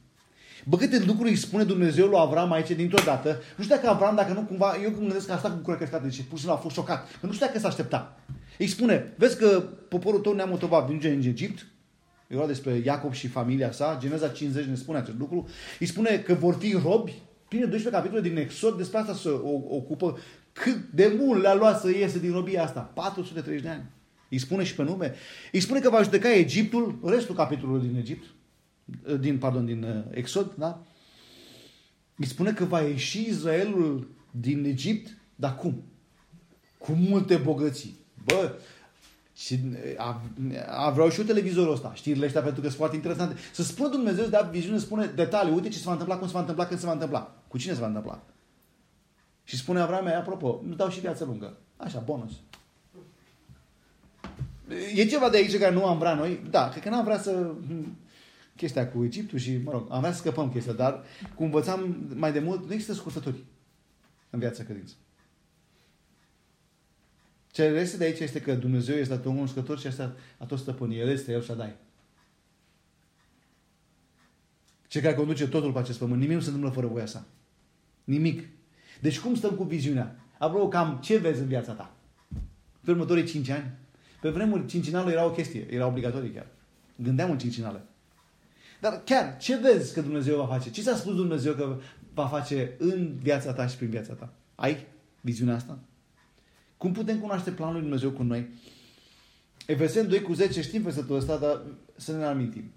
[0.66, 3.42] Bă, câte lucruri îi spune Dumnezeu lui Avram aici dintr-o dată.
[3.58, 6.22] Nu știu dacă Avram, dacă nu cumva, eu când gândesc că asta cu curăcătate, deci
[6.22, 7.08] pur și simplu a fost șocat.
[7.20, 8.18] Că nu știu dacă s-a aștepta.
[8.58, 11.66] Îi spune, vezi că poporul tău neamul tău va ajunge în Egipt,
[12.28, 15.48] era despre Iacob și familia sa, Geneza 50 ne spune acest lucru,
[15.80, 17.14] îi spune că vor fi robi,
[17.50, 19.30] Pline 12 capitole din Exod, despre asta se
[19.70, 20.18] ocupă
[20.54, 22.80] cât de mult le-a luat să iese din robia asta?
[22.80, 23.84] 430 de ani.
[24.30, 25.16] Îi spune și pe nume.
[25.52, 28.26] Îi spune că va judeca Egiptul, restul capitolului din Egipt,
[29.20, 30.82] din, pardon, din uh, Exod, da?
[32.16, 35.84] Îi spune că va ieși Israelul din Egipt, dar cum?
[36.78, 37.98] Cu multe bogății.
[38.26, 38.52] Bă,
[39.36, 39.60] și
[39.98, 40.22] a,
[40.68, 43.36] a, vreau și eu televizorul ăsta, știrile astea, pentru că sunt foarte interesante.
[43.54, 45.54] Să spună Dumnezeu, să dea viziune, spune detalii.
[45.54, 47.36] Uite ce se va întâmpla, cum se va întâmpla, când se va întâmpla.
[47.48, 48.24] Cu cine se va întâmpla.
[49.44, 51.58] Și spune Avram, apropo, nu dau și viață lungă.
[51.78, 52.32] Așa, bonus.
[54.96, 56.40] E ceva de aici care nu am vrea noi?
[56.50, 57.52] Da, cred că n-am vrea să...
[58.60, 61.04] Chestia cu Egiptul și, mă rog, am vrea să scăpăm chestia, dar,
[61.36, 63.44] cum învățam mai de mult, nu există scurtături
[64.30, 64.94] în viața credință.
[67.52, 70.12] Ce este de aici este că Dumnezeu este atât un scător și este
[70.48, 71.00] tot stăpânii.
[71.00, 71.76] El este El și dai.
[74.88, 76.20] Cel care conduce totul pe acest pământ.
[76.20, 77.26] Nimic nu se întâmplă fără voia sa.
[78.04, 78.48] Nimic.
[79.02, 80.20] Deci cum stăm cu viziunea?
[80.38, 81.96] Apropo, cam ce vezi în viața ta?
[82.84, 83.72] Pe următorii 5 ani?
[84.22, 86.48] Pe vremuri, cincinalul era o chestie, era obligatorie chiar.
[86.96, 87.84] Gândeam în cincinale.
[88.80, 90.72] Dar chiar, ce vezi că Dumnezeu va face?
[90.72, 91.78] Ce ți-a spus Dumnezeu că
[92.14, 94.34] va face în viața ta și prin viața ta?
[94.56, 94.86] Ai
[95.22, 95.80] viziunea asta?
[96.78, 98.48] Cum putem cunoaște planul lui Dumnezeu cu noi?
[99.66, 101.62] Efeseni 2 cu 10 știm versetul ăsta, dar
[101.96, 102.72] să ne amintim.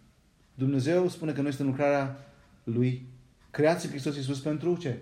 [0.54, 2.16] Dumnezeu spune că noi suntem lucrarea
[2.64, 3.06] Lui,
[3.50, 4.98] creați Hristos Iisus pentru ce?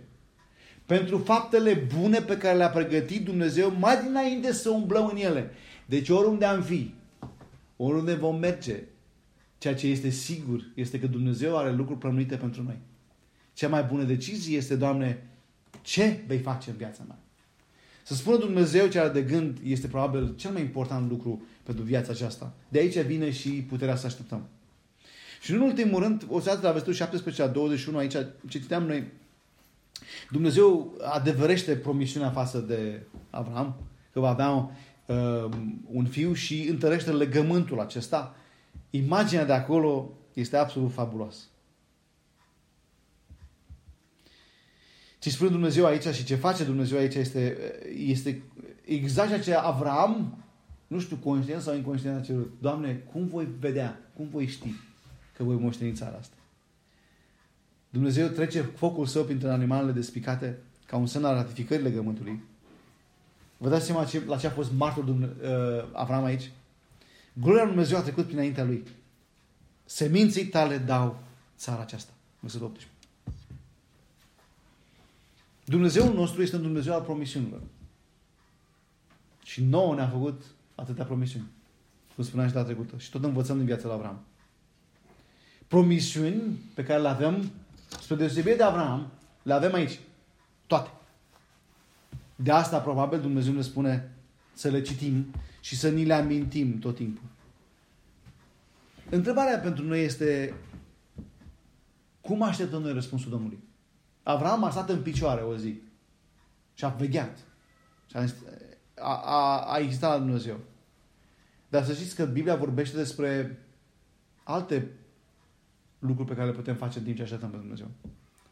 [0.90, 5.50] pentru faptele bune pe care le-a pregătit Dumnezeu mai dinainte să umblăm în ele.
[5.86, 6.94] Deci oriunde am fi,
[7.76, 8.82] oriunde vom merge,
[9.60, 12.78] ceea ce este sigur este că Dumnezeu are lucruri plănuite pentru noi.
[13.52, 15.26] Cea mai bună decizie este, Doamne,
[15.82, 17.18] ce vei face în viața mea?
[18.02, 22.12] Să spună Dumnezeu ce are de gând este probabil cel mai important lucru pentru viața
[22.12, 22.52] aceasta.
[22.68, 24.48] De aici vine și puterea să așteptăm.
[25.40, 29.04] Și în ultimul rând, o să la versetul 17 la 21, aici ce citeam noi,
[30.30, 33.76] Dumnezeu adeverește promisiunea față de Avram,
[34.12, 35.48] că va avea uh,
[35.92, 38.34] un fiu și întărește legământul acesta.
[38.90, 41.44] Imaginea de acolo este absolut fabuloasă.
[45.18, 47.56] Ce spune Dumnezeu aici și ce face Dumnezeu aici este,
[47.96, 48.42] este
[48.84, 50.44] exact ceea ce Avram,
[50.86, 52.52] nu știu, conștient sau inconștient a cerut.
[52.60, 54.72] Doamne, cum voi vedea, cum voi ști
[55.36, 56.34] că voi moșteni țara asta?
[57.90, 62.42] Dumnezeu trece focul său printre animalele despicate ca un semn al ratificării legământului.
[63.56, 65.18] Vă dați seama ce, la ce a fost martor uh,
[65.92, 66.50] Avram aici?
[67.32, 68.84] Gloria lui Dumnezeu a trecut prin lui.
[69.84, 71.22] Seminții tale dau
[71.56, 72.12] țara aceasta.
[72.40, 72.94] Versetul 18.
[75.64, 77.60] Dumnezeul nostru este un Dumnezeu al promisiunilor.
[79.44, 80.42] Și nouă ne-a făcut
[80.74, 81.46] atâtea promisiuni.
[82.14, 82.98] Cum spuneam și data trecută.
[82.98, 84.24] Și tot învățăm din viața lui Avram.
[85.68, 86.42] Promisiuni
[86.74, 87.50] pe care le avem,
[88.00, 89.10] spre deosebire de Avram,
[89.42, 90.00] le avem aici.
[90.66, 90.90] Toate.
[92.36, 94.10] De asta, probabil, Dumnezeu ne spune
[94.52, 97.28] să le citim și să ni le amintim tot timpul.
[99.10, 100.54] Întrebarea pentru noi este
[102.20, 103.58] cum așteptăm noi răspunsul Domnului?
[104.22, 105.80] Avram a stat în picioare o zi
[106.74, 107.38] și a vegheat.
[108.06, 108.24] Și a,
[108.96, 110.58] a, a, a existat la Dumnezeu.
[111.68, 113.58] Dar să știți că Biblia vorbește despre
[114.44, 114.90] alte
[115.98, 117.86] lucruri pe care le putem face în timp ce așteptăm pe Dumnezeu.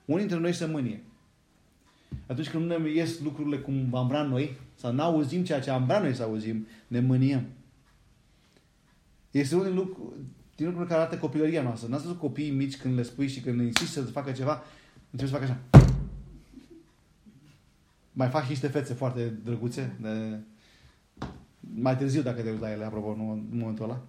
[0.05, 1.03] Unii dintre noi se mânie.
[2.27, 5.71] Atunci când nu ne ies lucrurile cum am vrea noi, sau nu auzim ceea ce
[5.71, 7.47] am vrea noi să auzim, ne mâniem.
[9.31, 10.13] Este unul din, lucru,
[10.57, 11.89] din lucrurile care arată copilăria noastră.
[11.89, 14.63] N-ați văzut copiii mici când le spui și când le insisti să facă ceva,
[15.11, 15.59] Începe să fac așa.
[18.13, 19.97] Mai fac și niște fețe foarte drăguțe.
[20.01, 20.39] De...
[21.61, 24.01] Mai târziu, dacă te uiți la ele, apropo, nu în momentul ăla.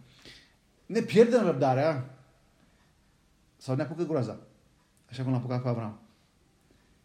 [0.85, 2.17] Ne pierdem răbdarea
[3.57, 4.39] sau ne apucă groaza.
[5.09, 5.99] Așa cum l-a apucat pe Avram.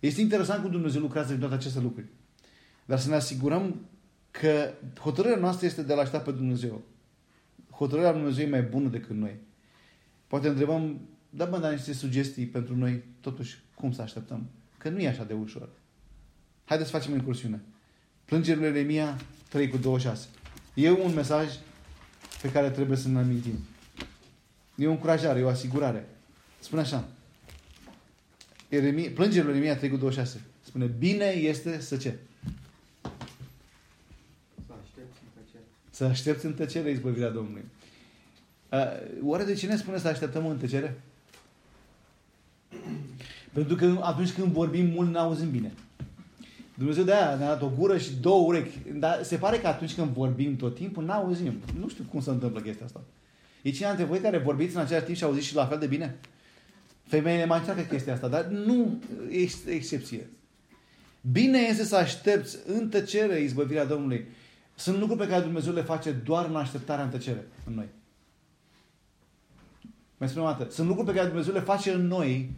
[0.05, 2.07] Este interesant cum Dumnezeu lucrează în toate aceste lucruri.
[2.85, 3.81] Dar să ne asigurăm
[4.31, 6.83] că hotărârea noastră este de la aștepta pe Dumnezeu.
[7.71, 9.37] Hotărârea lui Dumnezeu e mai bună decât noi.
[10.27, 14.47] Poate întrebăm, da, mă, dar niște sugestii pentru noi, totuși, cum să așteptăm?
[14.79, 15.69] Că nu e așa de ușor.
[16.65, 17.63] Haideți să facem incursiune.
[18.25, 20.29] Plângerile Eremia 3 cu 26.
[20.75, 21.49] E un mesaj
[22.43, 23.59] pe care trebuie să ne amintim.
[24.77, 26.09] E o încurajare, e o asigurare.
[26.61, 27.09] Spune așa.
[28.69, 30.41] Eremia, plângerile Eremia 3 cu 26.
[30.61, 32.19] Spune, bine este să ce?
[34.67, 35.65] Să aștepți în tăcere.
[35.91, 37.65] Să aștepți în tăcere izbăvirea Domnului.
[38.73, 38.81] Uh,
[39.23, 41.01] oare de cine spune să așteptăm în tăcere?
[43.53, 45.73] Pentru că atunci când vorbim mult, ne auzim bine.
[46.75, 48.79] Dumnezeu de-aia ne-a dat o gură și două urechi.
[48.93, 51.55] Dar se pare că atunci când vorbim tot timpul, n-auzim.
[51.79, 53.01] Nu știu cum se întâmplă chestia asta.
[53.63, 55.87] E cine dintre voi care vorbiți în același timp și auziți și la fel de
[55.87, 56.17] bine?
[57.07, 58.99] Femeile mai încearcă chestia asta, dar nu
[59.31, 60.29] este excepție.
[61.33, 64.27] Bine este să aștepți în tăcere izbăvirea Domnului.
[64.75, 67.89] Sunt lucruri pe care Dumnezeu le face doar în așteptarea în tăcere în noi.
[70.17, 70.71] Mai spun o dată.
[70.71, 72.51] Sunt lucruri pe care Dumnezeu le face în noi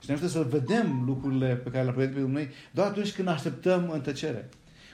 [0.00, 3.28] și ne ajută să vedem lucrurile pe care le-a pregătit pe noi doar atunci când
[3.28, 4.48] așteptăm în tăcere.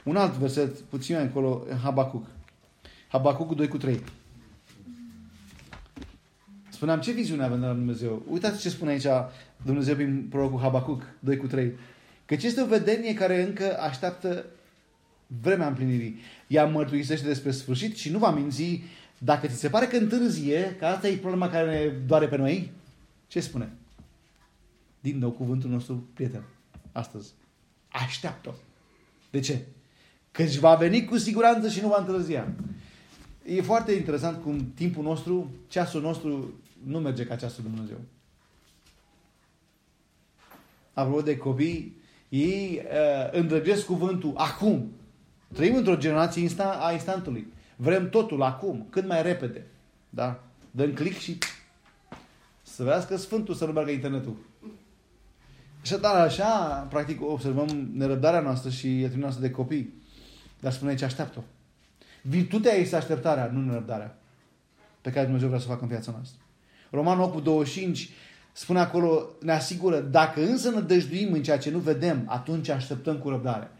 [0.05, 2.27] Un alt verset, puțin mai încolo, în Habacuc.
[3.09, 4.03] Habacuc 2 cu 3.
[6.83, 8.23] Spuneam, ce viziune avem de la Dumnezeu?
[8.29, 9.07] Uitați ce spune aici
[9.65, 11.73] Dumnezeu prin prorocul Habacuc 2 cu 3.
[12.27, 14.45] Căci este o vedenie care încă așteaptă
[15.27, 16.21] vremea împlinirii.
[16.47, 18.83] Ea mărturisește despre sfârșit și nu va minți
[19.19, 22.73] dacă ți se pare că întârzie, că asta e problema care ne doare pe noi,
[23.27, 23.73] ce spune?
[25.01, 26.45] din nou cuvântul nostru prieten
[26.93, 27.33] astăzi.
[27.89, 28.55] Așteaptă.
[29.31, 29.63] De ce?
[30.31, 32.53] Căci va veni cu siguranță și nu va întârzia.
[33.47, 37.97] E foarte interesant cum timpul nostru, ceasul nostru nu merge ca ceasul Dumnezeu.
[40.93, 41.97] Apropo de copii,
[42.29, 44.93] ei uh, îndrăgesc cuvântul acum.
[45.53, 47.53] Trăim într-o generație insta- a instantului.
[47.77, 49.67] Vrem totul acum, cât mai repede.
[50.11, 50.45] Da?
[50.71, 51.39] Dăm click și
[52.63, 54.37] să vedească Sfântul să nu meargă internetul.
[55.83, 59.95] Și dar așa, practic, observăm nerăbdarea noastră și etria noastră de copii.
[60.61, 61.43] Dar spune aici, așteaptă-o.
[62.23, 64.19] Virtutea este așteptarea, nu nerăbdarea.
[65.01, 66.42] Pe care Dumnezeu vrea să o facă în viața noastră.
[66.93, 68.11] Roman 8 25
[68.53, 73.19] spune acolo, ne asigură, dacă însă ne dăjduim în ceea ce nu vedem, atunci așteptăm
[73.19, 73.71] cu răbdare.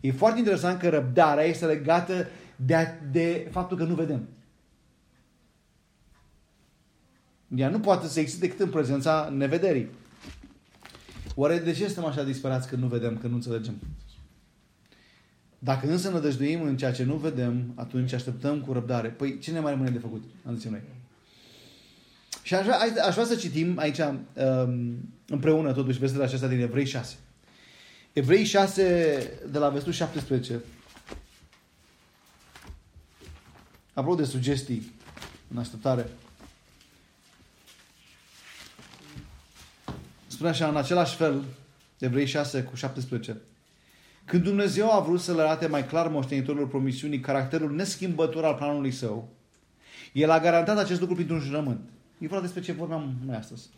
[0.00, 4.28] E foarte interesant că răbdarea este legată de, de faptul că nu vedem.
[7.56, 9.88] Ea nu poate să existe decât în prezența nevederii.
[11.34, 13.74] Oare de ce suntem așa disperați când nu vedem, când nu înțelegem?
[15.58, 19.08] Dacă însă ne dăjduim în ceea ce nu vedem, atunci așteptăm cu răbdare.
[19.08, 20.24] Păi ce ne mai rămâne de făcut?
[20.46, 20.82] Am zis noi.
[22.46, 26.86] Și aș vrea, aș vrea să citim aici um, împreună totuși versetele acestea din Evrei
[26.86, 27.16] 6.
[28.12, 28.82] Evrei 6
[29.50, 30.60] de la versetul 17.
[33.92, 34.92] Apropo de sugestii
[35.50, 36.08] în așteptare.
[40.26, 41.44] Spune așa, în același fel,
[41.98, 43.36] Evrei 6 cu 17.
[44.24, 48.92] Când Dumnezeu a vrut să le arate mai clar moștenitorilor promisiunii caracterul neschimbător al planului
[48.92, 49.28] său,
[50.12, 51.80] El a garantat acest lucru printr-un jurământ.
[52.18, 53.68] E vorba despre ce vorbeam noi astăzi,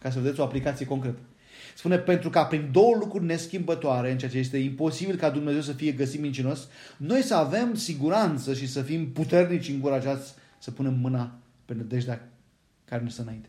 [0.00, 1.18] ca să vedeți o aplicație concretă.
[1.76, 5.72] Spune, pentru ca prin două lucruri neschimbătoare, în ceea ce este imposibil ca Dumnezeu să
[5.72, 11.38] fie găsit mincinos, noi să avem siguranță și să fim puternici încurajați să punem mâna
[11.64, 12.28] pe nădejdea
[12.84, 13.48] care ne stă înainte.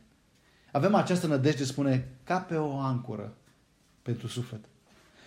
[0.71, 3.33] Avem această nădejde, spune, ca pe o ancoră
[4.01, 4.59] pentru suflet.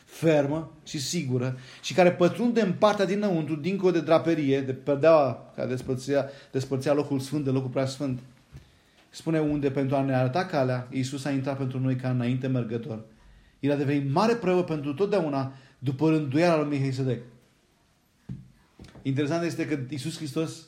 [0.05, 5.69] Fermă și sigură și care pătrunde în partea dinăuntru, dincolo de draperie, de perdeaua care
[5.69, 8.19] despărțea, despărțea locul sfânt de locul prea sfânt.
[9.11, 13.05] Spune unde pentru a ne arăta calea, Iisus a intrat pentru noi ca înainte mergător.
[13.61, 17.23] El a devenit mare preot pentru totdeauna după rânduiala lui Mihai
[19.03, 20.67] Interesant este că Iisus Hristos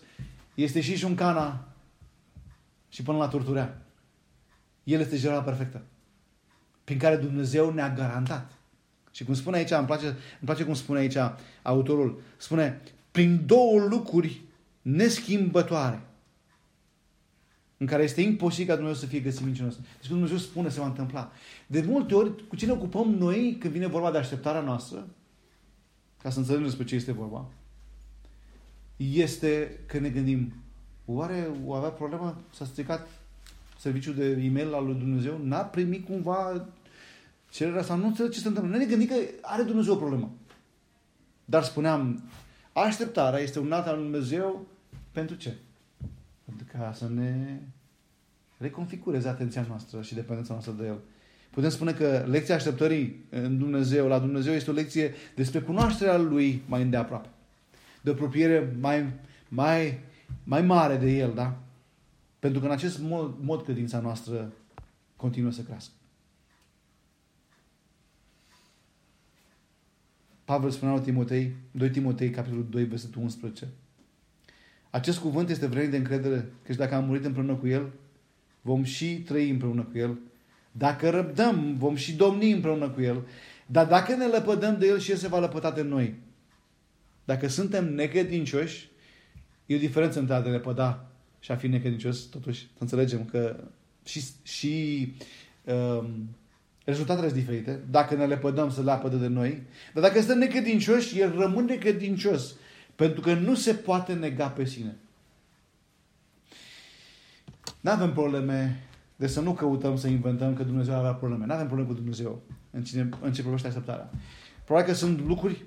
[0.54, 1.68] este și un cana
[2.88, 3.82] și până la torturea.
[4.84, 5.82] El este jertfa perfectă.
[6.84, 8.50] Prin care Dumnezeu ne-a garantat.
[9.10, 11.16] Și cum spune aici, îmi place, îmi place cum spune aici
[11.62, 12.80] autorul, spune,
[13.10, 14.40] prin două lucruri
[14.82, 16.00] neschimbătoare,
[17.82, 19.74] în care este imposibil ca Dumnezeu să fie găsit mincinos.
[19.74, 21.32] Deci când Dumnezeu spune, se va întâmpla.
[21.66, 25.08] De multe ori, cu ce ne ocupăm noi când vine vorba de așteptarea noastră,
[26.22, 27.48] ca să înțelegem despre ce este vorba,
[28.96, 30.52] este că ne gândim,
[31.04, 32.40] oare o avea problemă?
[32.54, 33.08] S-a stricat
[33.78, 35.40] serviciul de e-mail al lui Dumnezeu?
[35.44, 36.68] N-a primit cumva
[37.50, 38.70] cererea sau nu înțeleg ce se întâmplă.
[38.70, 40.32] Noi ne gândim că are Dumnezeu o problemă.
[41.44, 42.22] Dar spuneam,
[42.72, 44.66] așteptarea este un alt al lui Dumnezeu
[45.12, 45.56] pentru ce?
[46.44, 47.58] Pentru ca să ne
[48.58, 50.98] reconfigureze atenția noastră și dependența noastră de El.
[51.50, 56.62] Putem spune că lecția așteptării în Dumnezeu, la Dumnezeu, este o lecție despre cunoașterea Lui
[56.66, 57.28] mai îndeaproape.
[58.00, 59.12] De o apropiere mai,
[59.48, 59.98] mai,
[60.44, 61.58] mai mare de El, da?
[62.38, 64.52] Pentru că în acest mod, mod credința noastră
[65.16, 65.92] continuă să crească.
[70.44, 73.68] Pavel spunea la Timotei, 2 Timotei, capitolul 2, versetul 11.
[74.92, 77.92] Acest cuvânt este vrednic de încredere, căci dacă am murit împreună cu El,
[78.60, 80.18] vom și trăi împreună cu El.
[80.72, 83.26] Dacă răbdăm, vom și domni împreună cu El.
[83.66, 86.14] Dar dacă ne lăpădăm de El și El se va lăpăta de noi.
[87.24, 88.90] Dacă suntem necredincioși,
[89.66, 93.64] e o diferență între a ne lepăda și a fi necredincios, totuși, să înțelegem că
[94.04, 95.14] și, și
[95.64, 96.28] um,
[96.84, 97.80] rezultatele sunt diferite.
[97.90, 99.62] Dacă ne lepădăm, să lapădă de noi.
[99.94, 102.54] Dar dacă suntem necredincioși, El rămâne credincios.
[103.02, 104.96] Pentru că nu se poate nega pe sine.
[107.80, 108.82] Nu avem probleme
[109.16, 111.46] de să nu căutăm să inventăm că Dumnezeu avea probleme.
[111.46, 114.10] Nu avem probleme cu Dumnezeu în, cine, în ce privește așteptarea.
[114.64, 115.64] Probabil că sunt lucruri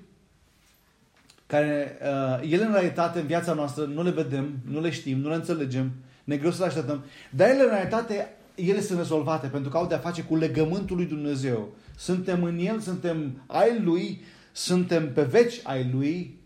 [1.46, 5.28] care uh, ele în realitate în viața noastră nu le vedem, nu le știm, nu
[5.28, 5.92] le înțelegem,
[6.24, 9.86] ne greu să le așteptăm, dar ele în realitate ele sunt rezolvate pentru că au
[9.86, 11.74] de-a face cu legământul lui Dumnezeu.
[11.96, 14.20] Suntem în El, suntem ai Lui,
[14.52, 16.44] suntem pe veci ai Lui.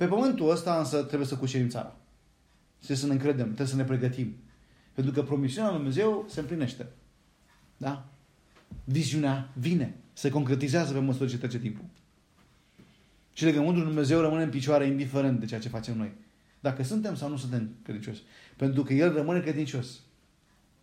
[0.00, 1.96] Pe pământul ăsta însă trebuie să cucerim țara.
[2.76, 4.36] Trebuie să ne încredem, trebuie să ne pregătim.
[4.92, 6.86] Pentru că promisiunea lui Dumnezeu se împlinește.
[7.76, 8.08] Da?
[8.84, 11.84] Viziunea vine, se concretizează pe măsură ce trece timpul.
[13.32, 16.12] Și legământul lui Dumnezeu rămâne în picioare indiferent de ceea ce facem noi.
[16.60, 18.22] Dacă suntem sau nu suntem credincioși.
[18.56, 20.00] Pentru că El rămâne credincios.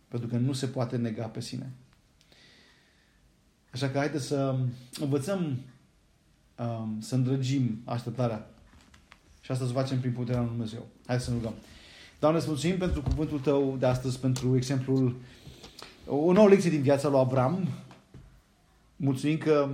[0.08, 1.72] Pentru că nu se poate nega pe sine.
[3.72, 4.58] Așa că haideți să
[5.00, 5.58] învățăm
[6.58, 8.50] um, să îndrăgim așteptarea.
[9.48, 10.86] Și asta să facem prin puterea lui Dumnezeu.
[11.06, 11.54] Hai să ne rugăm.
[12.18, 15.16] Doamne, îți mulțumim pentru cuvântul Tău de astăzi, pentru exemplul,
[16.06, 17.68] o nouă lecție din viața lui Avram.
[18.96, 19.68] Mulțumim că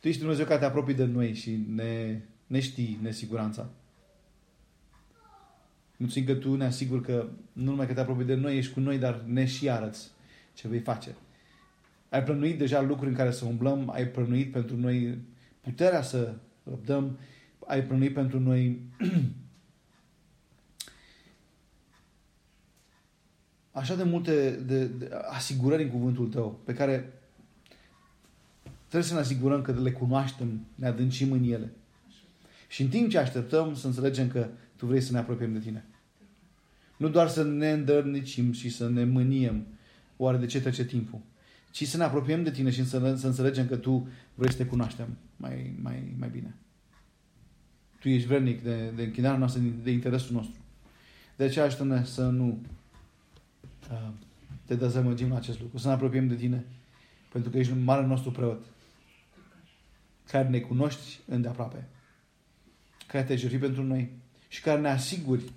[0.00, 3.68] Tu ești Dumnezeu care te apropii de noi și ne, ne știi nesiguranța.
[5.96, 8.80] Mulțumim că Tu ne asiguri că nu numai că te apropii de noi, ești cu
[8.80, 10.10] noi, dar ne și arăți
[10.54, 11.14] ce vei face.
[12.08, 15.18] Ai plănuit deja lucruri în care să umblăm, ai plănuit pentru noi
[15.60, 17.18] puterea să răbdăm,
[17.66, 18.80] ai plănuit pentru noi
[23.74, 27.12] așa de multe de, de asigurări în cuvântul tău, pe care
[28.78, 31.72] trebuie să ne asigurăm că le cunoaștem, ne adâncim în ele.
[32.68, 35.84] Și în timp ce așteptăm să înțelegem că tu vrei să ne apropiem de tine.
[36.96, 39.66] Nu doar să ne îndărnicim și să ne mâniem
[40.16, 41.20] oare de ce trece timpul,
[41.70, 44.66] ci să ne apropiem de tine și să, să înțelegem că tu vrei să te
[44.66, 46.54] cunoaștem mai, mai, mai bine.
[48.04, 50.60] Tu ești vrednic de, de închinarea noastră, de interesul nostru.
[51.36, 52.60] De aceea ajută-ne să nu
[53.90, 54.08] uh,
[54.64, 56.64] te dezamăgim la acest lucru, să ne apropiem de tine,
[57.32, 58.64] pentru că ești un mare nostru preot,
[60.26, 61.88] care ne cunoști îndeaproape,
[63.06, 64.10] care te jertfi pentru noi
[64.48, 65.52] și care ne asiguri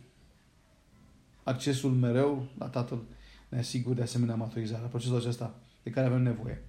[1.43, 3.01] accesul mereu la Tatăl,
[3.49, 6.61] ne asiguri de asemenea maturizarea, procesul acesta de care avem nevoie.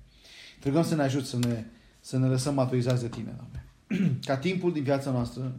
[0.61, 1.65] Te rugăm să ne ajut să ne,
[2.01, 3.68] să ne lăsăm maturizați de Tine, Doamne.
[4.27, 5.53] Ca timpul din viața noastră,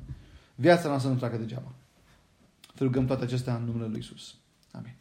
[0.56, 1.74] viața noastră nu treacă degeaba.
[2.76, 4.36] Te rugăm toate acestea în numele Lui Isus.
[4.72, 4.94] Amin.